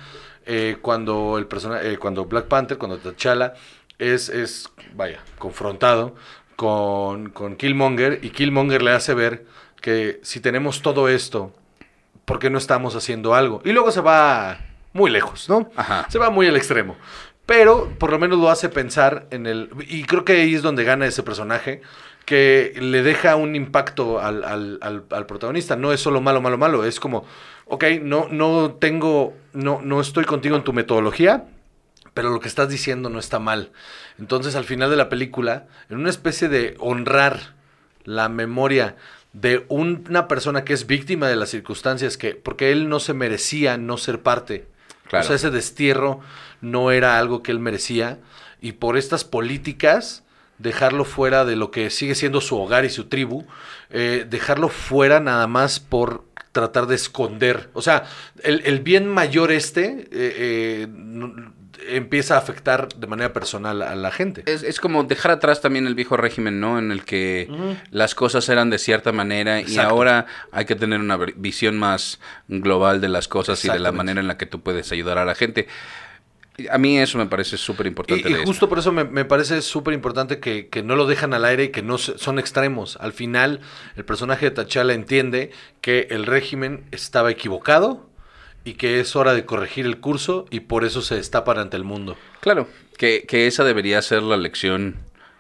eh, 0.46 0.78
cuando 0.82 1.38
el 1.40 1.48
persona, 1.48 1.82
eh, 1.82 1.98
cuando 1.98 2.26
Black 2.26 2.46
Panther, 2.46 2.78
cuando 2.78 3.00
T'Challa 3.00 3.56
es, 3.98 4.30
es, 4.30 4.70
vaya, 4.94 5.20
confrontado 5.40 6.16
con, 6.56 7.32
con 7.32 7.56
Killmonger 7.56 8.20
y 8.22 8.30
Killmonger 8.30 8.84
le 8.84 8.92
hace 8.92 9.16
ver 9.16 9.46
que 9.82 10.20
si 10.22 10.40
tenemos 10.40 10.84
todo 10.84 11.10
esto, 11.10 11.52
¿por 12.26 12.38
qué 12.38 12.52
no 12.52 12.60
estamos 12.60 12.96
haciendo 12.96 13.34
algo? 13.34 13.62
Y 13.66 13.72
luego 13.72 13.90
se 13.92 14.02
va 14.02 14.60
muy 14.96 15.12
lejos, 15.12 15.48
¿no? 15.50 15.70
Ajá. 15.76 16.08
Se 16.10 16.18
va 16.18 16.30
muy 16.30 16.48
al 16.48 16.56
extremo. 16.56 16.96
Pero 17.46 17.92
por 18.00 18.10
lo 18.12 18.18
menos 18.18 18.40
lo 18.40 18.50
hace 18.50 18.70
pensar 18.70 19.28
en 19.30 19.46
el... 19.46 19.70
Y 19.88 20.04
creo 20.06 20.26
que 20.26 20.34
ahí 20.42 20.56
es 20.56 20.64
donde 20.64 20.84
gana 20.84 21.06
ese 21.06 21.22
personaje, 21.22 21.82
que 22.26 22.74
le 22.82 23.04
deja 23.04 23.36
un 23.36 23.56
impacto 23.56 24.20
al, 24.20 24.44
al- 24.44 24.80
al- 24.82 25.04
al 25.12 25.26
protagonista. 25.28 25.76
No 25.76 25.92
es 25.94 26.00
solo 26.00 26.22
malo, 26.22 26.42
malo, 26.42 26.58
malo. 26.58 26.86
Es 26.86 27.00
como, 27.00 27.26
ok, 27.66 27.84
no, 28.02 28.28
no 28.32 28.72
tengo, 28.80 29.36
no, 29.54 29.80
no 29.84 30.00
estoy 30.02 30.24
contigo 30.26 30.56
en 30.56 30.64
tu 30.64 30.74
metodología, 30.74 31.44
pero 32.16 32.30
lo 32.30 32.40
que 32.40 32.48
estás 32.48 32.70
diciendo 32.70 33.10
no 33.10 33.20
está 33.20 33.38
mal. 33.38 33.72
Entonces 34.18 34.56
al 34.56 34.64
final 34.64 34.90
de 34.90 34.96
la 34.96 35.10
película, 35.10 35.68
en 35.90 35.98
una 35.98 36.10
especie 36.10 36.48
de 36.48 36.76
honrar 36.80 37.54
la 38.06 38.30
memoria 38.30 38.96
de 39.34 39.66
un- 39.68 40.06
una 40.10 40.28
persona 40.30 40.64
que 40.64 40.74
es 40.74 40.88
víctima 40.88 41.28
de 41.28 41.36
las 41.36 41.50
circunstancias, 41.50 42.18
que 42.18 42.34
porque 42.34 42.72
él 42.72 42.88
no 42.90 43.00
se 43.02 43.14
merecía 43.14 43.78
no 43.78 43.98
ser 43.98 44.22
parte. 44.22 44.74
O 45.14 45.24
sea, 45.24 45.36
ese 45.36 45.52
destierro 45.52 46.20
no 46.62 46.92
era 46.92 47.18
algo 47.20 47.44
que 47.44 47.52
él 47.52 47.60
merecía. 47.60 48.20
Y 48.62 48.74
por 48.74 48.98
estas 48.98 49.24
políticas, 49.24 50.24
dejarlo 50.58 51.06
fuera 51.06 51.46
de 51.46 51.56
lo 51.56 51.72
que 51.72 51.90
sigue 51.90 52.16
siendo 52.16 52.42
su 52.42 52.58
hogar 52.58 52.86
y 52.86 52.90
su 52.90 53.06
tribu, 53.06 53.46
eh, 53.90 54.26
dejarlo 54.30 54.70
fuera 54.70 55.20
nada 55.20 55.48
más 55.48 55.80
por 55.80 56.26
tratar 56.52 56.88
de 56.88 56.96
esconder. 56.96 57.70
O 57.74 57.82
sea, 57.82 58.06
el, 58.42 58.62
el 58.66 58.80
bien 58.80 59.08
mayor 59.08 59.52
este, 59.52 59.86
eh, 59.86 60.08
eh, 60.12 60.88
empieza 61.90 62.36
a 62.36 62.38
afectar 62.40 62.90
de 62.90 63.08
manera 63.08 63.34
personal 63.34 63.82
a 63.82 63.96
la 63.96 64.12
gente. 64.12 64.44
Es, 64.46 64.64
es 64.64 64.80
como 64.80 65.04
dejar 65.04 65.32
atrás 65.32 65.62
también 65.62 65.88
el 65.88 65.96
viejo 65.96 66.18
régimen, 66.18 66.60
¿no? 66.60 66.80
En 66.80 66.92
el 66.92 67.04
que 67.06 67.50
las 67.92 68.16
cosas 68.16 68.48
eran 68.50 68.70
de 68.70 68.78
cierta 68.78 69.12
manera 69.12 69.62
y 69.62 69.78
ahora 69.78 70.26
hay 70.52 70.66
que 70.66 70.76
tener 70.76 71.00
una 71.00 71.18
visión 71.36 71.78
más 71.78 72.20
global 72.48 73.02
de 73.02 73.10
las 73.10 73.28
cosas 73.28 73.64
y 73.66 73.70
de 73.70 73.80
la 73.80 73.92
manera 73.98 74.20
en 74.22 74.28
la 74.28 74.38
que 74.38 74.46
tú 74.46 74.62
puedes 74.62 74.92
ayudar 74.92 75.18
a 75.18 75.26
la 75.26 75.36
gente. 75.36 75.68
A 76.72 76.78
mí 76.78 76.98
eso 76.98 77.18
me 77.18 77.26
parece 77.26 77.58
súper 77.58 77.86
importante. 77.86 78.30
Y, 78.30 78.32
y 78.32 78.46
justo 78.46 78.70
por 78.70 78.80
eso 78.80 78.94
me, 78.94 79.04
me 79.04 79.26
parece 79.26 79.62
súper 79.62 79.94
importante 79.94 80.40
que, 80.40 80.70
que 80.70 80.84
no 80.84 80.96
lo 80.96 81.06
dejan 81.06 81.34
al 81.34 81.44
aire 81.44 81.66
y 81.66 81.70
que 81.70 81.82
no 81.82 81.98
se- 81.98 82.18
son 82.18 82.40
extremos. 82.40 82.98
Al 83.02 83.12
final, 83.12 83.60
el 83.98 84.06
personaje 84.06 84.50
de 84.50 84.52
T'Challa 84.64 84.94
entiende 84.94 85.52
que 85.82 86.08
el 86.12 86.26
régimen 86.26 86.86
estaba 86.92 87.30
equivocado 87.30 88.10
y 88.66 88.74
que 88.74 89.00
es 89.00 89.16
hora 89.16 89.34
de 89.34 89.46
corregir 89.46 89.86
el 89.86 90.00
curso 90.02 90.46
y 90.50 90.62
por 90.62 90.84
eso 90.84 91.02
se 91.02 91.16
destapan 91.16 91.58
ante 91.60 91.78
el 91.78 91.84
mundo. 91.86 92.18
Claro, 92.42 92.68
que, 92.98 93.26
que 93.28 93.48
esa 93.48 93.64
debería 93.64 94.02
ser 94.02 94.24
la 94.24 94.36
lección 94.36 94.98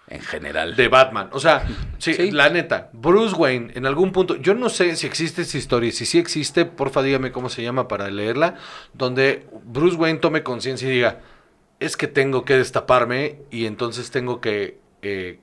en 0.08 0.22
general. 0.22 0.76
De 0.76 0.88
Batman. 0.88 1.30
O 1.32 1.40
sea, 1.40 1.66
sí, 1.98 2.14
Sí. 2.14 2.32
la 2.32 2.50
neta, 2.50 2.90
Bruce 2.94 3.36
Wayne, 3.36 3.72
en 3.74 3.88
algún 3.88 4.12
punto, 4.12 4.36
yo 4.36 4.54
no 4.54 4.70
sé 4.70 4.96
si 4.96 5.08
existe 5.08 5.42
esa 5.42 5.58
historia, 5.58 5.92
si 5.92 6.06
sí 6.06 6.20
existe, 6.20 6.66
porfa 6.66 7.02
dígame 7.02 7.32
cómo 7.32 7.50
se 7.50 7.64
llama 7.64 7.88
para 7.88 8.10
leerla, 8.12 8.56
donde 8.94 9.48
Bruce 9.64 9.98
Wayne 9.98 10.20
tome 10.20 10.44
conciencia 10.44 10.88
y 10.88 10.92
diga, 10.92 11.22
es 11.80 11.98
que 11.98 12.08
tengo 12.08 12.46
que 12.46 12.56
destaparme 12.56 13.40
y 13.50 13.66
entonces 13.66 14.12
tengo 14.12 14.40
que 14.40 14.78
eh, 15.02 15.40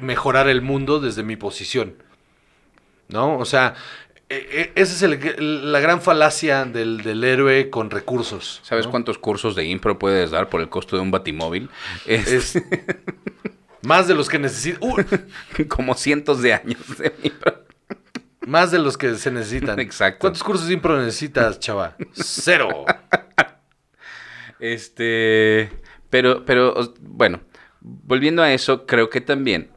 mejorar 0.00 0.48
el 0.48 0.62
mundo 0.62 0.98
desde 0.98 1.22
mi 1.22 1.36
posición. 1.36 2.02
¿No? 3.08 3.38
O 3.38 3.44
sea, 3.44 3.74
esa 4.28 4.92
es 4.94 5.02
el- 5.02 5.72
la 5.72 5.80
gran 5.80 6.00
falacia 6.00 6.64
del, 6.64 7.02
del 7.02 7.22
héroe 7.24 7.70
con 7.70 7.90
recursos. 7.90 8.60
¿Sabes 8.62 8.86
¿no? 8.86 8.90
cuántos 8.90 9.18
cursos 9.18 9.54
de 9.56 9.64
impro 9.64 9.98
puedes 9.98 10.30
dar 10.30 10.48
por 10.48 10.60
el 10.60 10.68
costo 10.68 10.96
de 10.96 11.02
un 11.02 11.10
batimóvil? 11.10 11.68
Es, 12.06 12.28
Es 12.32 12.62
más 13.82 14.08
de 14.08 14.14
los 14.14 14.28
que 14.28 14.38
necesito. 14.38 14.80
como 15.68 15.94
cientos 15.94 16.40
de 16.42 16.54
años 16.54 16.98
de 16.98 17.12
impro. 17.22 17.64
Más 18.46 18.70
de 18.70 18.78
los 18.78 18.98
que 18.98 19.14
se 19.14 19.30
necesitan. 19.30 19.78
Exacto. 19.80 20.20
¿Cuántos 20.20 20.42
cursos 20.42 20.68
de 20.68 20.74
impro 20.74 20.98
necesitas, 21.00 21.58
chava? 21.60 21.96
Cero. 22.12 22.84
Este, 24.60 25.70
pero, 26.10 26.44
pero, 26.44 26.94
bueno, 27.00 27.40
volviendo 27.80 28.42
a 28.42 28.52
eso, 28.52 28.86
creo 28.86 29.10
que 29.10 29.20
también 29.20 29.70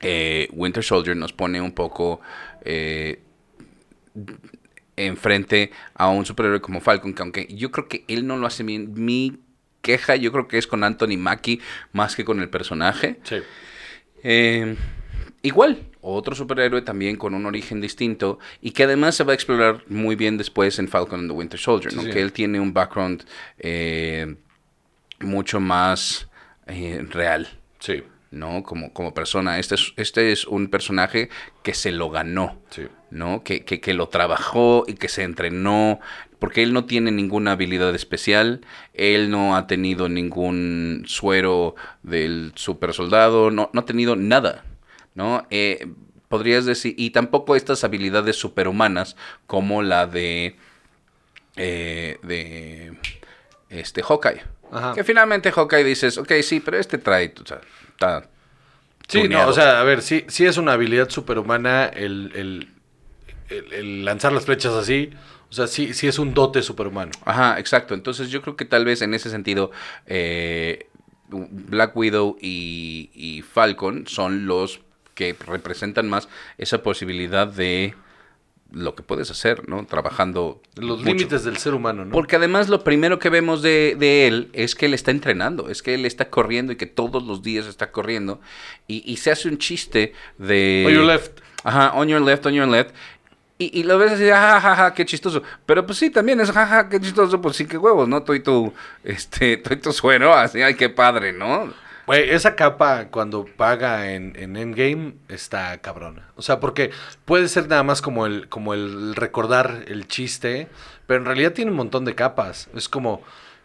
eh, 0.00 0.48
Winter 0.52 0.82
Soldier 0.82 1.16
nos 1.16 1.32
pone 1.32 1.60
un 1.60 1.72
poco 1.72 2.20
eh, 2.64 3.22
enfrente 4.96 5.70
a 5.94 6.08
un 6.08 6.24
superhéroe 6.24 6.60
como 6.60 6.80
Falcon, 6.80 7.14
que 7.14 7.22
aunque 7.22 7.46
yo 7.50 7.70
creo 7.70 7.88
que 7.88 8.04
él 8.08 8.26
no 8.26 8.36
lo 8.36 8.46
hace 8.46 8.62
bien, 8.62 8.92
mi 8.94 9.38
queja 9.82 10.16
yo 10.16 10.32
creo 10.32 10.48
que 10.48 10.56
es 10.58 10.66
con 10.66 10.84
Anthony 10.84 11.18
Mackie 11.18 11.60
más 11.92 12.16
que 12.16 12.24
con 12.24 12.40
el 12.40 12.48
personaje. 12.48 13.18
Sí. 13.24 13.36
Eh, 14.22 14.76
igual, 15.42 15.82
otro 16.00 16.34
superhéroe 16.34 16.82
también 16.82 17.16
con 17.16 17.34
un 17.34 17.44
origen 17.44 17.80
distinto 17.80 18.38
y 18.60 18.70
que 18.70 18.84
además 18.84 19.14
se 19.16 19.24
va 19.24 19.32
a 19.32 19.34
explorar 19.34 19.82
muy 19.88 20.16
bien 20.16 20.38
después 20.38 20.78
en 20.78 20.88
Falcon 20.88 21.20
and 21.20 21.30
the 21.30 21.34
Winter 21.36 21.58
Soldier, 21.60 21.90
Sí, 21.90 21.96
¿no? 21.96 22.02
sí. 22.04 22.10
Que 22.10 22.20
él 22.22 22.32
tiene 22.32 22.60
un 22.60 22.72
background 22.72 23.24
eh, 23.58 24.36
mucho 25.20 25.60
más 25.60 26.28
eh, 26.66 27.04
real, 27.10 27.48
Sí. 27.80 28.02
¿no? 28.30 28.62
Como, 28.62 28.92
como 28.92 29.12
persona. 29.12 29.58
Este 29.58 29.74
es, 29.74 29.92
este 29.96 30.32
es 30.32 30.46
un 30.46 30.68
personaje 30.68 31.28
que 31.62 31.74
se 31.74 31.92
lo 31.92 32.10
ganó. 32.10 32.58
Sí. 32.70 32.82
¿No? 33.14 33.42
Que, 33.44 33.64
que, 33.64 33.80
que 33.80 33.94
lo 33.94 34.08
trabajó 34.08 34.84
y 34.86 34.94
que 34.94 35.08
se 35.08 35.22
entrenó, 35.22 36.00
porque 36.38 36.62
él 36.62 36.72
no 36.74 36.84
tiene 36.84 37.10
ninguna 37.10 37.52
habilidad 37.52 37.94
especial, 37.94 38.60
él 38.92 39.30
no 39.30 39.56
ha 39.56 39.66
tenido 39.66 40.08
ningún 40.08 41.04
suero 41.06 41.74
del 42.02 42.52
super 42.56 42.92
soldado, 42.92 43.50
no, 43.50 43.70
no 43.72 43.80
ha 43.80 43.84
tenido 43.86 44.16
nada, 44.16 44.64
¿no? 45.14 45.46
Eh, 45.50 45.86
podrías 46.28 46.66
decir, 46.66 46.94
y 46.98 47.10
tampoco 47.10 47.54
estas 47.56 47.84
habilidades 47.84 48.36
superhumanas 48.36 49.16
como 49.46 49.82
la 49.82 50.06
de, 50.06 50.56
eh, 51.56 52.18
de 52.22 52.98
este 53.70 54.02
Hawkeye. 54.02 54.42
Ajá. 54.72 54.94
Que 54.94 55.04
finalmente 55.04 55.52
Hawkeye 55.52 55.84
dices, 55.84 56.18
ok, 56.18 56.32
sí, 56.42 56.60
pero 56.60 56.78
este 56.78 56.98
trae, 56.98 57.32
o 57.42 57.46
sea, 57.46 57.60
está... 57.90 58.28
Sí, 59.06 59.18
no, 59.18 59.24
tuneado". 59.24 59.50
o 59.50 59.52
sea, 59.52 59.80
a 59.80 59.84
ver, 59.84 60.00
sí, 60.02 60.24
sí 60.28 60.46
es 60.46 60.56
una 60.56 60.72
habilidad 60.72 61.10
superhumana 61.10 61.84
el, 61.86 62.32
el- 62.34 62.68
el- 63.48 63.72
el 63.72 64.04
lanzar 64.04 64.32
las 64.32 64.44
flechas 64.46 64.72
así. 64.74 65.10
O 65.50 65.52
sea, 65.52 65.66
sí, 65.66 65.94
sí 65.94 66.06
es 66.08 66.18
un 66.18 66.34
dote 66.34 66.62
superhumano. 66.62 67.12
Ajá, 67.24 67.58
exacto. 67.60 67.94
Entonces 67.94 68.30
yo 68.30 68.42
creo 68.42 68.56
que 68.56 68.64
tal 68.64 68.84
vez 68.84 69.02
en 69.02 69.14
ese 69.14 69.30
sentido 69.30 69.70
eh, 70.06 70.88
Black 71.28 71.96
Widow 71.96 72.36
y, 72.40 73.10
y 73.14 73.42
Falcon 73.42 74.06
son 74.06 74.46
los 74.46 74.80
que 75.14 75.36
representan 75.46 76.08
más 76.08 76.28
esa 76.58 76.82
posibilidad 76.82 77.46
de 77.46 77.94
lo 78.72 78.96
que 78.96 79.04
puedes 79.04 79.30
hacer, 79.30 79.68
¿no? 79.68 79.86
Trabajando. 79.86 80.60
Los 80.74 80.98
mucho. 80.98 81.10
límites 81.14 81.44
del 81.44 81.56
ser 81.58 81.74
humano, 81.74 82.04
¿no? 82.04 82.10
Porque 82.10 82.34
además 82.36 82.68
lo 82.68 82.82
primero 82.82 83.20
que 83.20 83.30
vemos 83.30 83.62
de, 83.62 83.94
de 83.96 84.26
él 84.26 84.50
es 84.52 84.74
que 84.74 84.86
él 84.86 84.94
está 84.94 85.12
entrenando, 85.12 85.68
es 85.70 85.82
que 85.82 85.94
él 85.94 86.04
está 86.04 86.28
corriendo 86.30 86.72
y 86.72 86.76
que 86.76 86.86
todos 86.86 87.22
los 87.22 87.42
días 87.42 87.66
está 87.66 87.92
corriendo 87.92 88.40
y, 88.88 89.04
y 89.10 89.18
se 89.18 89.30
hace 89.30 89.48
un 89.48 89.58
chiste 89.58 90.12
de... 90.38 90.84
On 90.88 90.92
your 90.92 91.04
left. 91.04 91.40
Ajá, 91.62 91.92
on 91.94 92.08
your 92.08 92.20
left, 92.20 92.44
on 92.46 92.52
your 92.52 92.66
left. 92.68 92.94
Y, 93.56 93.80
y 93.80 93.84
lo 93.84 93.98
ves 93.98 94.12
así, 94.12 94.28
jajaja, 94.28 94.94
qué 94.94 95.04
chistoso. 95.04 95.42
Pero 95.64 95.86
pues 95.86 95.98
sí, 95.98 96.10
también 96.10 96.40
es 96.40 96.50
jaja, 96.50 96.88
qué 96.88 97.00
chistoso, 97.00 97.40
pues 97.40 97.56
sí, 97.56 97.66
qué 97.66 97.78
huevos, 97.78 98.08
¿no? 98.08 98.18
Estoy 98.18 98.40
tu, 98.40 98.72
este, 99.04 99.54
estoy 99.54 99.76
tu 99.76 99.92
suero, 99.92 100.34
así, 100.34 100.62
ay, 100.62 100.74
qué 100.74 100.88
padre, 100.88 101.32
¿no? 101.32 101.72
Güey, 102.06 102.30
esa 102.30 102.54
capa 102.54 103.06
cuando 103.10 103.46
paga 103.46 104.12
en, 104.12 104.34
en 104.36 104.56
Endgame 104.56 105.14
está 105.28 105.78
cabrona. 105.80 106.28
O 106.36 106.42
sea, 106.42 106.60
porque 106.60 106.90
puede 107.24 107.48
ser 107.48 107.66
nada 107.68 107.82
más 107.82 108.02
como 108.02 108.26
el, 108.26 108.48
como 108.48 108.74
el 108.74 109.14
recordar 109.14 109.84
el 109.86 110.06
chiste, 110.06 110.68
pero 111.06 111.20
en 111.20 111.26
realidad 111.26 111.52
tiene 111.52 111.70
un 111.70 111.78
montón 111.78 112.04
de 112.04 112.14
capas. 112.14 112.68
Es 112.74 112.90
como 112.90 113.22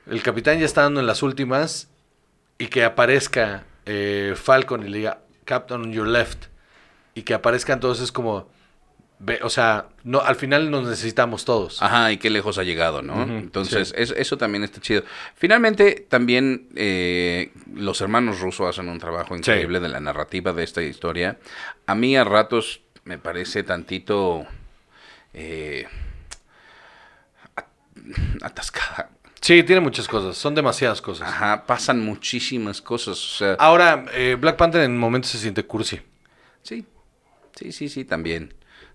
el 0.08 0.22
capitán 0.24 0.60
ya 0.60 0.66
está 0.66 0.84
dando 0.84 1.02
en 1.02 1.08
las 1.08 1.22
últimas 1.22 1.90
y 2.58 2.68
que 2.68 2.86
aparezca 2.86 3.66
eh, 3.86 4.36
Falcon 4.36 4.86
y 4.86 4.90
le 4.90 4.98
diga, 5.00 5.20
Captain 5.44 5.82
on 5.82 5.92
your 5.92 6.08
left. 6.08 6.46
Y 7.16 7.24
que 7.24 7.34
aparezcan 7.34 7.82
todos 7.82 8.00
es 8.00 8.12
como, 8.14 8.50
o 9.42 9.50
sea, 9.50 9.88
no, 10.04 10.22
al 10.22 10.36
final 10.36 10.72
nos 10.72 10.88
necesitamos 10.88 11.44
todos. 11.46 11.82
Ajá, 11.82 12.12
y 12.12 12.18
qué 12.18 12.30
lejos 12.30 12.58
ha 12.58 12.64
llegado, 12.64 13.02
¿no? 13.02 13.22
Entonces, 13.24 13.90
sí. 13.90 13.94
eso, 13.98 14.16
eso 14.16 14.38
también 14.38 14.64
está 14.64 14.80
chido. 14.80 15.04
Finalmente, 15.36 16.06
también 16.08 16.70
eh, 16.76 17.52
los 17.74 18.00
hermanos 18.02 18.40
rusos 18.40 18.68
hacen 18.70 18.88
un 18.90 18.98
trabajo 19.00 19.36
increíble 19.36 19.80
de 19.82 19.90
la 19.90 20.00
narrativa 20.00 20.54
de 20.54 20.64
esta 20.64 20.82
historia. 20.82 21.38
A 21.86 21.96
mí 21.96 22.16
a 22.16 22.24
ratos 22.24 22.82
me 23.04 23.18
parece 23.18 23.64
tantito 23.64 24.46
eh, 25.34 25.86
at- 27.56 27.66
atascada. 28.42 29.10
Sí, 29.42 29.64
tiene 29.64 29.80
muchas 29.82 30.08
cosas, 30.08 30.38
son 30.38 30.54
demasiadas 30.54 31.02
cosas. 31.02 31.28
Ajá, 31.30 31.66
pasan 31.66 32.02
muchísimas 32.04 32.82
cosas. 32.82 33.18
O 33.18 33.38
sea, 33.38 33.54
Ahora, 33.54 34.06
eh, 34.14 34.36
Black 34.40 34.58
Panther 34.58 34.82
en 34.82 34.98
momentos 34.98 35.32
se 35.32 35.38
siente 35.40 35.64
cursi. 35.66 36.00
sí, 36.62 36.86
sí, 37.56 37.72
sí, 37.72 37.90
sí, 37.90 38.06
también. 38.06 38.54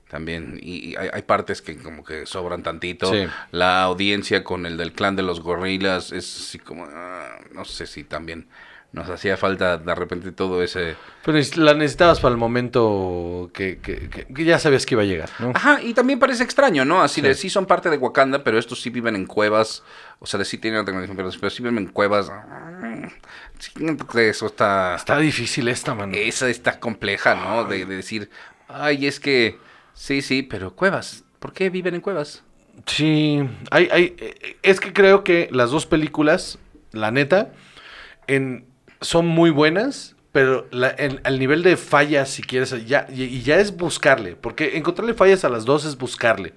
También. 0.08 0.58
Y, 0.62 0.90
y 0.90 0.96
hay, 0.96 1.08
hay 1.12 1.22
partes 1.22 1.60
que 1.62 1.76
como 1.76 2.04
que 2.04 2.26
sobran 2.26 2.62
tantito. 2.62 3.10
Sí. 3.12 3.26
La 3.50 3.82
audiencia 3.82 4.44
con 4.44 4.66
el 4.66 4.76
del 4.76 4.92
clan 4.92 5.16
de 5.16 5.22
los 5.22 5.40
gorilas 5.40 6.12
es 6.12 6.46
así 6.48 6.58
como... 6.58 6.86
ah, 6.88 7.38
no 7.52 7.64
sé 7.64 7.86
si 7.86 8.04
también 8.04 8.46
nos 8.92 9.10
hacía 9.10 9.36
falta 9.36 9.76
de 9.76 9.94
repente 9.96 10.30
todo 10.30 10.62
ese... 10.62 10.94
Pero 11.24 11.36
la 11.56 11.74
necesitabas 11.74 12.20
para 12.20 12.30
el 12.32 12.38
momento 12.38 13.50
que, 13.52 13.78
que- 13.78 14.08
que- 14.08 14.24
que 14.26 14.44
ya 14.44 14.60
sabías 14.60 14.86
que 14.86 14.94
iba 14.94 15.02
a 15.02 15.06
llegar, 15.06 15.30
¿no? 15.40 15.50
Ajá, 15.52 15.82
y 15.82 15.94
también 15.94 16.20
parece 16.20 16.44
extraño, 16.44 16.84
¿no? 16.84 17.02
Así 17.02 17.20
Sí. 17.20 17.26
de 17.26 17.34
sí 17.34 17.50
son 17.50 17.66
parte 17.66 17.90
de 17.90 17.96
Wakanda, 17.96 18.44
pero 18.44 18.56
estos 18.56 18.80
sí 18.80 18.90
viven 18.90 19.16
en 19.16 19.26
cuevas. 19.26 19.82
O 20.20 20.26
sea, 20.26 20.38
de 20.38 20.44
sí 20.44 20.58
tienen 20.58 20.78
la 20.78 20.84
tecnología, 20.84 21.16
pero, 21.16 21.50
sí 21.50 21.62
viven 21.64 21.78
en 21.78 21.86
cuevas. 21.88 22.30
Sí, 23.58 23.72
eso 24.16 24.46
está... 24.46 24.94
Está 24.96 25.18
difícil 25.18 25.66
esta, 25.68 25.94
mano. 25.94 26.12
Esa 26.14 26.48
está 26.48 26.78
compleja, 26.78 27.34
¿no? 27.34 27.64
De, 27.64 27.86
de 27.86 27.96
decir, 27.96 28.30
ay, 28.68 29.06
es 29.06 29.18
que... 29.18 29.58
Sí, 29.94 30.22
sí, 30.22 30.42
pero 30.42 30.74
cuevas. 30.74 31.24
¿Por 31.38 31.52
qué 31.52 31.70
viven 31.70 31.94
en 31.94 32.00
cuevas? 32.00 32.42
Sí, 32.86 33.40
hay, 33.70 33.88
hay, 33.90 34.14
eh, 34.18 34.56
es 34.62 34.80
que 34.80 34.92
creo 34.92 35.24
que 35.24 35.48
las 35.52 35.70
dos 35.70 35.86
películas, 35.86 36.58
la 36.92 37.10
neta, 37.10 37.52
en, 38.26 38.66
son 39.00 39.26
muy 39.26 39.50
buenas, 39.50 40.16
pero 40.32 40.66
la- 40.72 40.94
en- 40.98 41.20
al 41.24 41.38
nivel 41.38 41.62
de 41.62 41.76
fallas, 41.76 42.30
si 42.30 42.42
quieres, 42.42 42.86
ya, 42.86 43.06
y, 43.12 43.22
y 43.24 43.42
ya 43.42 43.58
es 43.60 43.76
buscarle, 43.76 44.34
porque 44.36 44.76
encontrarle 44.76 45.14
fallas 45.14 45.44
a 45.44 45.48
las 45.48 45.64
dos 45.64 45.84
es 45.84 45.96
buscarle. 45.96 46.54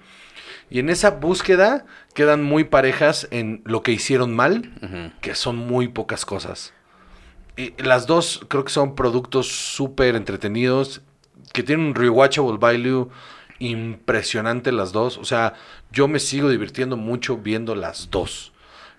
Y 0.70 0.80
en 0.80 0.90
esa 0.90 1.10
búsqueda 1.12 1.86
quedan 2.14 2.42
muy 2.42 2.64
parejas 2.64 3.28
en 3.30 3.62
lo 3.64 3.82
que 3.82 3.92
hicieron 3.92 4.34
mal, 4.34 5.14
que 5.22 5.34
son 5.34 5.56
muy 5.56 5.88
pocas 5.88 6.26
cosas. 6.26 6.74
Y 7.56 7.72
las 7.82 8.06
dos 8.06 8.44
creo 8.48 8.64
que 8.64 8.72
son 8.72 8.94
productos 8.94 9.48
súper 9.48 10.14
entretenidos, 10.14 11.00
que 11.52 11.62
tienen 11.62 11.86
un 11.86 11.94
rewatchable 11.94 12.58
value 12.58 13.08
impresionante 13.58 14.72
las 14.72 14.92
dos. 14.92 15.18
O 15.18 15.24
sea, 15.24 15.54
yo 15.92 16.08
me 16.08 16.18
sigo 16.18 16.48
divirtiendo 16.50 16.96
mucho 16.96 17.36
viendo 17.38 17.74
las 17.74 18.10
dos. 18.10 18.52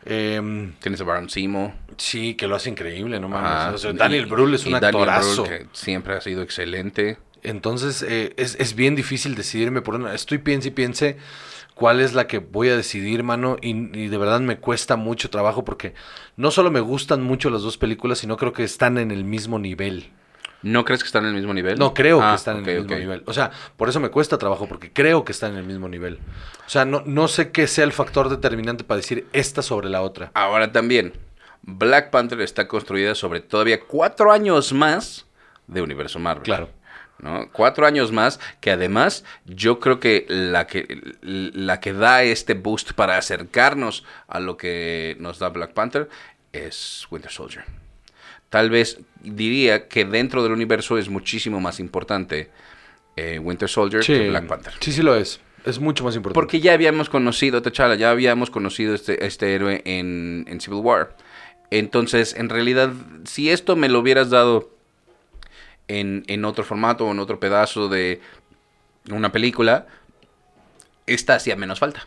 Em, 0.06 0.74
Tienes 0.80 1.02
a 1.02 1.04
Baron 1.04 1.30
Simo. 1.30 1.76
sí, 1.98 2.36
que 2.36 2.48
lo 2.48 2.56
hace 2.56 2.70
increíble, 2.70 3.20
no 3.20 3.28
mames. 3.30 3.76
O 3.76 3.78
sea, 3.78 3.94
Daniel 3.94 4.26
Y- 4.28 4.30
Brühl 4.30 4.54
es 4.56 4.66
un 4.66 4.76
actorazo. 4.76 5.44
Brühl, 5.44 5.58
que 5.60 5.66
siempre 5.74 6.16
ha 6.16 6.22
sido 6.22 6.42
excelente. 6.42 7.18
Entonces, 7.44 8.02
eh, 8.04 8.34
es, 8.38 8.56
es 8.60 8.76
bien 8.76 8.96
difícil 8.96 9.36
decidirme 9.36 9.82
por 9.82 9.96
una. 9.96 10.14
Estoy 10.14 10.38
piense 10.40 10.70
y 10.70 10.72
piense 10.72 11.18
cuál 11.74 12.00
es 12.02 12.14
la 12.14 12.28
que 12.28 12.40
voy 12.40 12.70
a 12.70 12.76
decidir, 12.78 13.24
mano. 13.24 13.58
Y, 13.62 13.70
y 13.98 14.08
de 14.08 14.18
verdad 14.18 14.40
me 14.42 14.58
cuesta 14.58 14.96
mucho 14.98 15.30
trabajo 15.30 15.64
porque 15.66 15.94
no 16.38 16.52
solo 16.52 16.72
me 16.72 16.80
gustan 16.82 17.22
mucho 17.22 17.50
las 17.50 17.62
dos 17.62 17.78
películas, 17.78 18.20
sino 18.20 18.36
creo 18.38 18.52
que 18.54 18.64
están 18.64 18.98
en 18.98 19.12
el 19.12 19.24
mismo 19.26 19.60
nivel. 19.60 20.12
¿No 20.62 20.84
crees 20.84 21.02
que 21.04 21.08
están 21.08 21.24
en 21.24 21.30
el 21.30 21.36
mismo 21.36 21.54
nivel? 21.54 21.80
No 21.80 21.94
creo 21.94 22.22
Ah, 22.22 22.32
que 22.32 22.36
están 22.36 22.58
ok, 22.62 22.68
en 22.68 22.70
el 22.70 22.82
mismo 22.82 22.96
nivel. 22.98 23.24
O 23.26 23.34
sea, 23.34 23.52
por 23.78 23.88
eso 23.88 24.00
me 24.00 24.10
cuesta 24.10 24.38
trabajo, 24.38 24.68
porque 24.68 24.92
creo 24.92 25.24
que 25.24 25.32
están 25.32 25.52
en 25.54 25.58
el 25.60 25.64
mismo 25.64 25.88
nivel. 25.88 26.20
O 26.66 26.70
sea, 26.70 26.84
no, 26.86 27.02
no 27.06 27.28
sé 27.28 27.52
qué 27.52 27.66
sea 27.68 27.86
el 27.86 27.94
factor 27.94 28.30
determinante 28.30 28.84
para 28.84 28.98
decir 28.98 29.28
esta 29.32 29.62
sobre 29.62 29.90
la 29.90 30.02
otra. 30.02 30.32
Ahora 30.34 30.72
también, 30.72 31.14
Black 31.62 32.10
Panther 32.10 32.42
está 32.42 32.68
construida 32.68 33.16
sobre 33.16 33.40
todavía 33.40 33.80
cuatro 33.82 34.32
años 34.32 34.74
más 34.74 35.26
de 35.68 35.82
universo 35.82 36.20
Marvel. 36.20 36.44
Claro. 36.44 36.70
¿no? 37.20 37.50
Cuatro 37.52 37.86
años 37.86 38.12
más, 38.12 38.40
que 38.62 38.72
además 38.72 39.26
yo 39.46 39.80
creo 39.80 40.00
que 40.00 40.26
la 40.30 40.68
que 40.68 41.02
la 41.22 41.80
que 41.82 41.92
da 41.94 42.24
este 42.24 42.54
boost 42.54 42.94
para 42.94 43.18
acercarnos 43.18 44.06
a 44.28 44.40
lo 44.40 44.56
que 44.56 45.18
nos 45.20 45.38
da 45.40 45.50
Black 45.50 45.74
Panther 45.74 46.10
es 46.54 47.06
Winter 47.12 47.32
Soldier. 47.32 47.66
Tal 48.50 48.70
vez 48.70 49.00
diría 49.22 49.88
que 49.88 50.06
dentro 50.06 50.44
del 50.44 50.52
universo 50.52 50.98
es 50.98 51.10
muchísimo 51.10 51.60
más 51.60 51.80
importante 51.80 52.50
eh, 53.16 53.40
Winter 53.40 53.70
Soldier 53.70 54.04
que 54.04 54.30
Black 54.30 54.48
Panther. 54.48 54.74
sí, 54.80 54.92
sí 54.92 55.02
lo 55.02 55.16
es. 55.16 55.40
Es 55.66 55.80
mucho 55.80 56.06
más 56.06 56.16
importante. 56.16 56.40
Porque 56.40 56.62
ya 56.62 56.74
habíamos 56.74 57.10
conocido 57.10 57.62
T'Challa, 57.62 57.96
ya 57.96 58.12
habíamos 58.12 58.50
conocido 58.50 58.96
este, 58.96 59.26
este 59.26 59.54
héroe 59.54 59.82
en, 59.86 60.46
en 60.48 60.62
Civil 60.62 60.80
War. 60.80 61.16
Entonces, 61.70 62.34
en 62.34 62.50
realidad, 62.50 62.92
si 63.26 63.50
esto 63.50 63.76
me 63.76 63.90
lo 63.90 64.00
hubieras 64.00 64.30
dado 64.30 64.72
en, 65.88 66.24
en 66.28 66.46
otro 66.46 66.64
formato 66.64 67.06
o 67.06 67.12
en 67.12 67.20
otro 67.20 67.40
pedazo 67.40 67.90
de 67.90 68.22
una 69.12 69.32
película, 69.32 69.86
esta 71.06 71.36
hacía 71.36 71.56
menos 71.56 71.80
falta. 71.80 72.06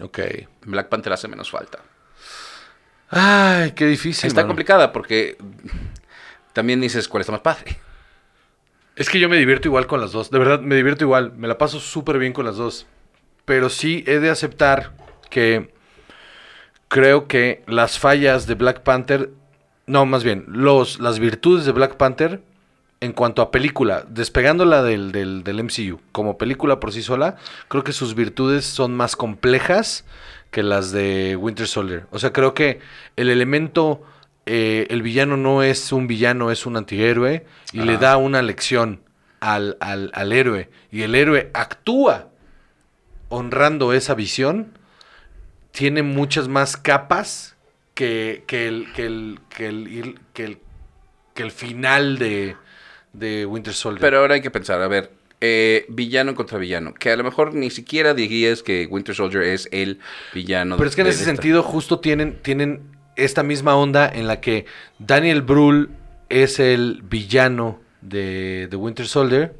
Ok. 0.00 0.18
Black 0.64 0.88
Panther 0.88 1.12
hace 1.12 1.28
menos 1.28 1.50
falta. 1.50 1.80
Ay, 3.10 3.72
qué 3.72 3.86
difícil. 3.86 4.26
está 4.26 4.40
mano. 4.40 4.48
complicada 4.48 4.92
porque 4.92 5.36
también 6.52 6.80
dices 6.80 7.08
cuál 7.08 7.20
está 7.20 7.32
más 7.32 7.40
padre. 7.40 7.78
Es 8.96 9.10
que 9.10 9.20
yo 9.20 9.28
me 9.28 9.36
divierto 9.36 9.68
igual 9.68 9.86
con 9.86 10.00
las 10.00 10.12
dos. 10.12 10.30
De 10.30 10.38
verdad, 10.38 10.60
me 10.60 10.74
divierto 10.74 11.04
igual. 11.04 11.32
Me 11.36 11.48
la 11.48 11.58
paso 11.58 11.80
súper 11.80 12.18
bien 12.18 12.32
con 12.32 12.46
las 12.46 12.56
dos. 12.56 12.86
Pero 13.44 13.68
sí 13.68 14.02
he 14.06 14.18
de 14.18 14.30
aceptar 14.30 14.92
que 15.28 15.72
creo 16.88 17.28
que 17.28 17.62
las 17.66 17.98
fallas 17.98 18.46
de 18.46 18.54
Black 18.54 18.80
Panther. 18.80 19.30
No, 19.86 20.06
más 20.06 20.24
bien, 20.24 20.44
los, 20.48 20.98
las 20.98 21.18
virtudes 21.18 21.64
de 21.64 21.72
Black 21.72 21.96
Panther 21.96 22.40
en 23.00 23.12
cuanto 23.12 23.42
a 23.42 23.50
película, 23.50 24.04
despegándola 24.08 24.82
del, 24.82 25.12
del, 25.12 25.44
del 25.44 25.62
MCU 25.62 26.00
como 26.12 26.38
película 26.38 26.80
por 26.80 26.92
sí 26.92 27.02
sola, 27.02 27.36
creo 27.68 27.84
que 27.84 27.92
sus 27.92 28.14
virtudes 28.14 28.64
son 28.64 28.94
más 28.96 29.16
complejas 29.16 30.04
que 30.56 30.62
las 30.62 30.90
de 30.90 31.36
Winter 31.36 31.66
Soldier. 31.66 32.06
O 32.12 32.18
sea, 32.18 32.32
creo 32.32 32.54
que 32.54 32.80
el 33.16 33.28
elemento, 33.28 34.02
eh, 34.46 34.86
el 34.88 35.02
villano 35.02 35.36
no 35.36 35.62
es 35.62 35.92
un 35.92 36.06
villano, 36.06 36.50
es 36.50 36.64
un 36.64 36.78
antihéroe 36.78 37.44
y 37.74 37.80
le 37.80 37.98
da 37.98 38.16
una 38.16 38.40
lección 38.40 39.02
al, 39.40 39.76
al, 39.80 40.10
al 40.14 40.32
héroe. 40.32 40.70
Y 40.90 41.02
el 41.02 41.14
héroe 41.14 41.50
actúa 41.52 42.30
honrando 43.28 43.92
esa 43.92 44.14
visión, 44.14 44.72
tiene 45.72 46.02
muchas 46.02 46.48
más 46.48 46.78
capas 46.78 47.54
que, 47.92 48.42
que, 48.46 48.66
el, 48.66 48.90
que, 48.94 49.04
el, 49.04 49.40
que, 49.50 49.66
el, 49.66 50.20
que, 50.32 50.44
el, 50.46 50.58
que 51.34 51.42
el 51.42 51.50
final 51.50 52.16
de, 52.16 52.56
de 53.12 53.44
Winter 53.44 53.74
Soldier. 53.74 54.00
Pero 54.00 54.20
ahora 54.20 54.36
hay 54.36 54.40
que 54.40 54.50
pensar, 54.50 54.80
a 54.80 54.88
ver, 54.88 55.12
eh, 55.46 55.86
villano 55.88 56.34
contra 56.34 56.58
villano, 56.58 56.92
que 56.94 57.10
a 57.10 57.16
lo 57.16 57.24
mejor 57.24 57.54
ni 57.54 57.70
siquiera 57.70 58.14
dirías 58.14 58.62
que 58.62 58.86
Winter 58.90 59.14
Soldier 59.14 59.42
es 59.44 59.68
el 59.70 60.00
villano. 60.34 60.76
Pero 60.76 60.88
es 60.88 60.96
que 60.96 61.02
en 61.02 61.08
ese 61.08 61.20
esta. 61.20 61.30
sentido 61.32 61.62
justo 61.62 62.00
tienen, 62.00 62.40
tienen 62.42 62.96
esta 63.14 63.42
misma 63.42 63.76
onda 63.76 64.08
en 64.08 64.26
la 64.26 64.40
que 64.40 64.66
Daniel 64.98 65.42
Brühl 65.42 65.90
es 66.28 66.58
el 66.58 67.02
villano 67.02 67.80
de, 68.00 68.66
de 68.70 68.76
Winter 68.76 69.06
Soldier. 69.06 69.54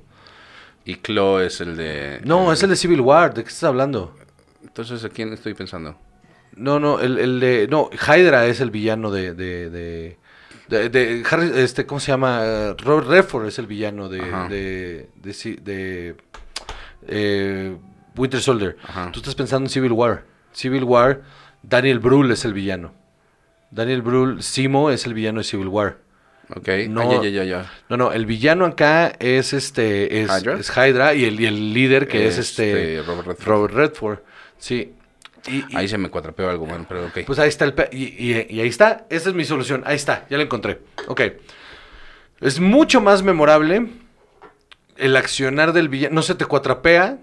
Y 0.84 0.96
Claw 0.96 1.40
es 1.40 1.60
el 1.60 1.76
de... 1.76 2.20
No, 2.24 2.52
es 2.52 2.62
el 2.62 2.70
de 2.70 2.76
Civil 2.76 3.00
War. 3.00 3.34
¿De 3.34 3.42
qué 3.42 3.48
estás 3.48 3.64
hablando? 3.64 4.16
Entonces, 4.62 5.04
¿a 5.04 5.08
quién 5.08 5.32
estoy 5.32 5.54
pensando? 5.54 5.98
No, 6.54 6.78
no, 6.78 7.00
el, 7.00 7.18
el 7.18 7.40
de... 7.40 7.66
No, 7.68 7.90
Hydra 7.92 8.46
es 8.46 8.60
el 8.60 8.70
villano 8.70 9.10
de... 9.10 9.34
de, 9.34 9.68
de, 9.70 10.16
de- 10.68 10.88
de 10.88 11.22
Harry- 11.30 11.52
este, 11.58 11.86
¿Cómo 11.86 12.00
se 12.00 12.12
llama? 12.12 12.74
Robert 12.78 13.08
Redford 13.08 13.46
es 13.46 13.58
el 13.58 13.66
villano 13.66 14.08
de... 14.08 14.18
De, 14.48 15.08
de, 15.16 15.56
de, 15.62 16.16
eh, 17.08 17.76
Winter 18.16 18.40
Soldier. 18.40 18.76
Ajá. 18.82 19.12
Tú 19.12 19.20
estás 19.20 19.34
pensando 19.34 19.66
en 19.66 19.70
Civil 19.70 19.92
War. 19.92 20.24
Civil 20.52 20.84
War, 20.84 21.22
Daniel 21.62 21.98
Brühl 21.98 22.30
es 22.32 22.44
el 22.44 22.54
villano. 22.54 22.94
Daniel 23.70 24.00
Brühl, 24.02 24.42
Simo 24.42 24.90
es 24.90 25.04
el 25.06 25.12
villano 25.14 25.38
de 25.40 25.44
Civil 25.44 25.68
War. 25.68 25.98
Ok. 26.54 26.68
No. 26.88 27.00
Ah, 27.02 27.14
ya, 27.16 27.22
ya, 27.24 27.28
ya, 27.28 27.44
ya. 27.44 27.72
No, 27.88 27.96
no, 27.96 28.12
el 28.12 28.24
villano 28.24 28.64
acá 28.64 29.12
es 29.18 29.52
este 29.52 30.22
es 30.22 30.30
¿Hydra? 30.30 30.54
es 30.58 30.70
Hydra 30.70 31.14
y 31.14 31.24
el, 31.24 31.40
y 31.40 31.46
el 31.46 31.74
líder 31.74 32.06
que 32.08 32.26
es 32.28 32.38
este, 32.38 32.98
Este, 32.98 33.06
Robert 33.06 33.26
Redford. 33.26 33.46
Robert 33.48 33.74
Redford. 33.74 34.18
Sí. 34.56 34.94
Y, 35.48 35.64
y- 35.68 35.76
Ahí 35.76 35.88
se 35.88 35.98
me 35.98 36.08
cuatrapeó 36.10 36.48
algo, 36.50 36.66
bueno, 36.66 36.86
pero 36.88 37.06
ok. 37.06 37.18
pues 37.26 37.38
ahí 37.38 37.48
está 37.48 37.64
el 37.64 37.74
y- 37.92 38.46
y 38.56 38.60
ahí 38.60 38.68
está, 38.68 39.06
esa 39.10 39.28
es 39.30 39.34
mi 39.34 39.44
solución. 39.44 39.82
Ahí 39.86 39.96
está, 39.96 40.26
ya 40.28 40.36
la 40.36 40.42
encontré. 40.44 40.80
Ok. 41.08 41.20
Es 42.40 42.60
mucho 42.60 43.00
más 43.00 43.22
memorable 43.22 43.86
el 44.96 45.16
accionar 45.16 45.72
del 45.72 45.88
villano, 45.88 46.14
no 46.14 46.22
se 46.22 46.34
te 46.34 46.44
cuatrapea 46.46 47.18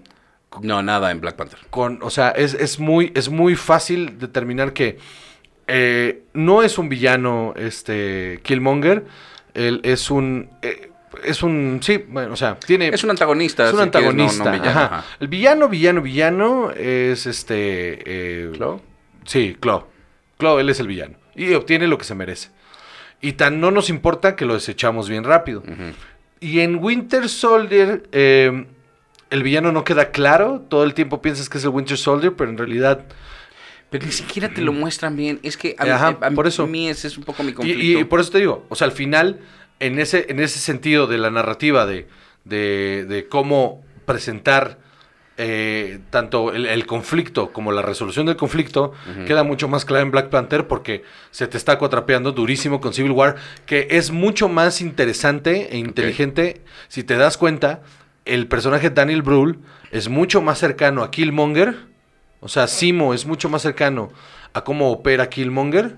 no, 0.62 0.82
nada 0.82 1.10
en 1.10 1.20
Black 1.20 1.34
Panther. 1.36 1.58
con, 1.70 1.98
o 2.02 2.10
sea, 2.10 2.30
es, 2.30 2.54
es 2.54 2.78
muy, 2.78 3.10
es 3.16 3.28
muy 3.28 3.56
fácil 3.56 4.18
determinar 4.18 4.72
que 4.72 4.98
eh, 5.66 6.22
no 6.32 6.62
es 6.62 6.78
un 6.78 6.88
villano, 6.88 7.54
este, 7.56 8.38
Killmonger, 8.44 9.04
él 9.54 9.80
es 9.82 10.10
un, 10.12 10.50
eh, 10.62 10.90
es 11.22 11.42
un, 11.42 11.80
sí, 11.82 12.04
bueno, 12.08 12.32
o 12.32 12.36
sea, 12.36 12.58
tiene... 12.58 12.88
Es 12.88 13.04
un 13.04 13.10
antagonista. 13.10 13.66
es 13.68 13.72
un 13.74 13.82
si 13.84 13.90
quieres, 13.90 14.04
no- 14.04 14.12
no 14.14 14.22
antagonista. 14.24 14.50
villano, 14.50 14.70
ajá. 14.70 14.84
ajá. 14.98 15.04
El 15.20 15.28
villano, 15.28 15.68
villano, 15.68 16.02
villano 16.02 16.70
es 16.70 17.26
este... 17.26 17.54
eh, 18.06 18.50
¿Claw? 18.54 18.80
Sí, 19.24 19.56
Claw. 19.60 19.86
Claw, 20.38 20.58
él 20.58 20.68
es 20.70 20.80
el 20.80 20.86
villano. 20.88 21.16
Y 21.34 21.52
obtiene 21.54 21.86
lo 21.88 21.98
que 21.98 22.04
se 22.04 22.14
merece. 22.14 22.50
Y 23.20 23.32
tan 23.32 23.60
no 23.60 23.70
nos 23.70 23.88
importa 23.90 24.36
que 24.36 24.44
lo 24.44 24.54
desechamos 24.54 25.08
bien 25.08 25.24
rápido. 25.24 25.62
Y 26.40 26.60
en 26.60 26.76
Winter 26.76 27.28
Soldier, 27.28 28.02
eh, 28.12 28.66
el 29.30 29.42
villano 29.42 29.72
no 29.72 29.82
queda 29.84 30.10
claro. 30.10 30.62
Todo 30.68 30.84
el 30.84 30.92
tiempo 30.94 31.22
piensas 31.22 31.48
que 31.48 31.58
es 31.58 31.64
el 31.64 31.70
Winter 31.70 31.96
Soldier, 31.96 32.34
pero 32.34 32.50
en 32.50 32.58
realidad. 32.58 33.04
Pero 33.88 34.04
ni 34.06 34.12
siquiera 34.12 34.48
te 34.50 34.60
lo 34.60 34.72
muestran 34.72 35.16
bien. 35.16 35.40
Es 35.42 35.56
que 35.56 35.74
a, 35.78 35.84
mí- 35.84 36.16
a 36.20 36.30
por 36.32 36.46
eso. 36.46 36.66
mí 36.66 36.88
ese 36.88 37.06
es 37.08 37.16
un 37.16 37.24
poco 37.24 37.42
mi 37.44 37.50
Y, 37.50 37.54
conflicto. 37.54 37.82
y- 37.82 37.96
y 38.00 38.04
por 38.04 38.20
eso 38.20 38.30
te 38.30 38.38
digo, 38.38 38.66
o 38.68 38.74
sea, 38.74 38.86
al 38.86 38.92
final, 38.92 39.40
en 39.80 39.98
ese, 39.98 40.26
en 40.28 40.40
ese 40.40 40.58
sentido 40.58 41.06
de 41.06 41.18
la 41.18 41.30
narrativa 41.30 41.86
de, 41.86 42.08
de, 42.44 43.04
de 43.08 43.28
cómo 43.28 43.82
presentar 44.04 44.78
eh, 45.36 45.98
tanto 46.10 46.52
el, 46.52 46.66
el 46.66 46.86
conflicto 46.86 47.52
como 47.52 47.72
la 47.72 47.82
resolución 47.82 48.26
del 48.26 48.36
conflicto, 48.36 48.92
queda 49.26 49.42
mucho 49.42 49.66
más 49.66 49.84
clara 49.84 50.02
en 50.02 50.12
Black 50.12 50.28
Panther 50.28 50.68
porque 50.68 51.02
se 51.32 51.48
te 51.48 51.56
está 51.56 51.76
cuatrapeando 51.76 52.30
durísimo 52.30 52.80
con 52.80 52.94
Civil 52.94 53.10
War, 53.10 53.34
que 53.66 53.88
es 53.90 54.12
mucho 54.12 54.48
más 54.48 54.80
interesante 54.80 55.74
e 55.74 55.78
inteligente. 55.78 56.62
Si 56.86 57.02
te 57.02 57.16
das 57.16 57.36
cuenta, 57.36 57.82
el 58.24 58.46
personaje 58.46 58.90
Daniel 58.90 59.22
Brühl 59.22 59.58
es 59.90 60.08
mucho 60.08 60.40
más 60.40 60.58
cercano 60.58 61.02
a 61.02 61.10
Killmonger. 61.10 61.74
O 62.38 62.46
sea, 62.46 62.68
Simo 62.68 63.12
es 63.12 63.26
mucho 63.26 63.48
más 63.48 63.62
cercano 63.62 64.12
a 64.52 64.62
cómo 64.62 64.92
opera 64.92 65.28
Killmonger 65.28 65.96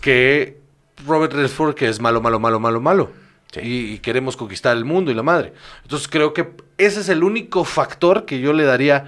que 0.00 0.61
Robert 1.06 1.32
Redford, 1.32 1.74
que 1.74 1.88
es 1.88 2.00
malo, 2.00 2.20
malo, 2.20 2.38
malo, 2.40 2.58
malo, 2.60 2.80
malo. 2.80 3.10
Sí. 3.52 3.60
Y, 3.62 3.92
y 3.94 3.98
queremos 3.98 4.36
conquistar 4.36 4.76
el 4.76 4.84
mundo 4.84 5.10
y 5.10 5.14
la 5.14 5.22
madre. 5.22 5.52
Entonces 5.82 6.08
creo 6.08 6.32
que 6.32 6.50
ese 6.78 7.00
es 7.00 7.08
el 7.08 7.22
único 7.22 7.64
factor 7.64 8.24
que 8.24 8.40
yo 8.40 8.52
le 8.52 8.64
daría 8.64 9.06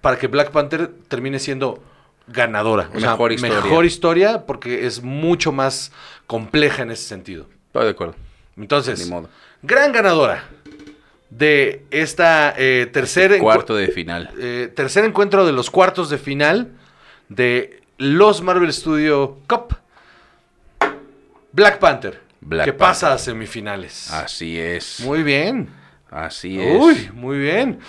para 0.00 0.18
que 0.18 0.26
Black 0.28 0.50
Panther 0.52 0.90
termine 1.08 1.38
siendo 1.38 1.82
ganadora. 2.28 2.88
O 2.94 3.00
sea, 3.00 3.10
Mejor 3.12 3.32
historia. 3.32 3.60
mejor 3.60 3.84
historia 3.84 4.46
porque 4.46 4.86
es 4.86 5.02
mucho 5.02 5.50
más 5.50 5.90
compleja 6.26 6.82
en 6.82 6.90
ese 6.92 7.02
sentido. 7.04 7.46
Estoy 7.66 7.84
de 7.84 7.90
acuerdo. 7.90 8.14
Entonces, 8.56 9.08
modo. 9.10 9.28
gran 9.62 9.90
ganadora 9.92 10.44
de 11.30 11.84
esta 11.90 12.54
eh, 12.56 12.88
tercer 12.92 13.32
encu- 13.32 13.40
Cuarto 13.40 13.74
de 13.74 13.88
final. 13.88 14.30
eh, 14.38 14.70
tercer 14.74 15.04
encuentro 15.04 15.44
de 15.44 15.52
los 15.52 15.70
cuartos 15.70 16.08
de 16.10 16.18
final 16.18 16.70
de 17.28 17.82
los 17.98 18.40
Marvel 18.42 18.72
Studio 18.72 19.38
Cup. 19.48 19.76
Black 21.54 21.78
Panther. 21.78 22.20
Black 22.40 22.64
que 22.66 22.72
Panther. 22.72 22.86
pasa 22.88 23.12
a 23.14 23.18
semifinales. 23.18 24.10
Así 24.12 24.58
es. 24.58 25.00
Muy 25.00 25.22
bien. 25.22 25.68
Así 26.10 26.60
es. 26.60 26.80
Uy, 26.80 27.10
muy 27.12 27.38
bien. 27.38 27.80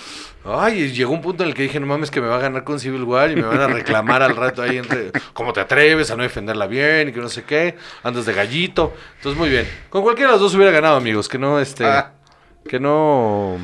Ay, 0.43 0.91
llegó 0.91 1.11
un 1.13 1.21
punto 1.21 1.43
en 1.43 1.49
el 1.49 1.55
que 1.55 1.63
dije, 1.63 1.79
no 1.79 1.85
mames, 1.87 2.09
que 2.09 2.21
me 2.21 2.27
va 2.27 2.37
a 2.37 2.39
ganar 2.39 2.63
con 2.63 2.79
Civil 2.79 3.03
War 3.03 3.29
y 3.31 3.35
me 3.35 3.43
van 3.43 3.59
a 3.61 3.67
reclamar 3.67 4.23
al 4.23 4.35
rato 4.35 4.61
ahí 4.63 4.77
entre, 4.77 5.11
¿cómo 5.33 5.53
te 5.53 5.59
atreves 5.59 6.09
a 6.11 6.15
no 6.15 6.23
defenderla 6.23 6.65
bien 6.67 7.09
y 7.09 7.11
que 7.11 7.19
no 7.19 7.29
sé 7.29 7.43
qué? 7.43 7.75
Andas 8.03 8.25
de 8.25 8.33
gallito. 8.33 8.93
Entonces, 9.17 9.37
muy 9.39 9.49
bien. 9.49 9.67
Con 9.89 10.01
cualquiera 10.03 10.29
de 10.31 10.33
los 10.37 10.41
dos 10.41 10.55
hubiera 10.55 10.71
ganado, 10.71 10.95
amigos, 10.97 11.27
que 11.29 11.37
no, 11.37 11.59
este, 11.59 11.85
Ah. 11.85 12.13
que 12.67 12.79
no, 12.79 13.57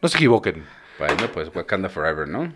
no 0.00 0.08
se 0.08 0.16
equivoquen. 0.16 0.64
Bueno, 0.98 1.28
pues 1.32 1.48
Wakanda 1.54 1.88
Forever, 1.88 2.26
¿no? 2.28 2.52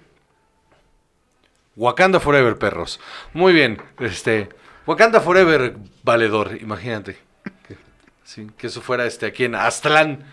Wakanda 1.77 2.21
Forever, 2.21 2.57
perros. 2.59 3.01
Muy 3.33 3.53
bien, 3.53 3.81
este, 4.01 4.49
Wakanda 4.87 5.21
Forever, 5.21 5.77
valedor, 6.03 6.57
imagínate. 6.61 7.19
Que, 7.67 7.77
sí, 8.25 8.47
que 8.57 8.69
eso 8.69 8.81
fuera 8.81 9.05
este 9.07 9.27
aquí 9.27 9.45
en 9.45 9.55
Aztlán. 9.55 10.25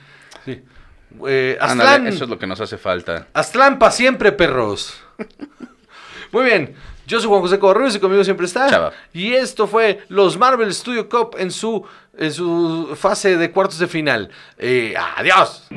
Sí. 0.46 0.62
Eh, 1.28 1.58
Ándale, 1.60 1.90
Aztlán. 1.90 2.08
eso 2.08 2.24
es 2.24 2.30
lo 2.30 2.38
que 2.40 2.48
nos 2.48 2.60
hace 2.62 2.78
falta. 2.78 3.28
Aztlán 3.34 3.80
pa' 3.80 3.92
siempre, 3.92 4.32
perros. 4.32 5.02
Muy 6.32 6.46
bien. 6.46 6.76
Yo 7.06 7.20
soy 7.20 7.28
Juan 7.28 7.42
José 7.42 7.60
Correos 7.60 7.96
y 7.96 8.00
conmigo 8.00 8.24
siempre 8.24 8.46
está. 8.46 8.70
Chava. 8.70 8.94
Y 9.12 9.34
esto 9.34 9.68
fue 9.68 10.04
los 10.08 10.38
Marvel 10.38 10.74
Studio 10.74 11.10
Cup 11.10 11.36
en 11.38 11.52
su, 11.52 11.86
en 12.18 12.32
su 12.32 12.96
fase 12.96 13.36
de 13.38 13.52
cuartos 13.52 13.78
de 13.80 13.88
final. 13.88 14.30
Eh, 14.58 14.96
adiós. 15.18 15.68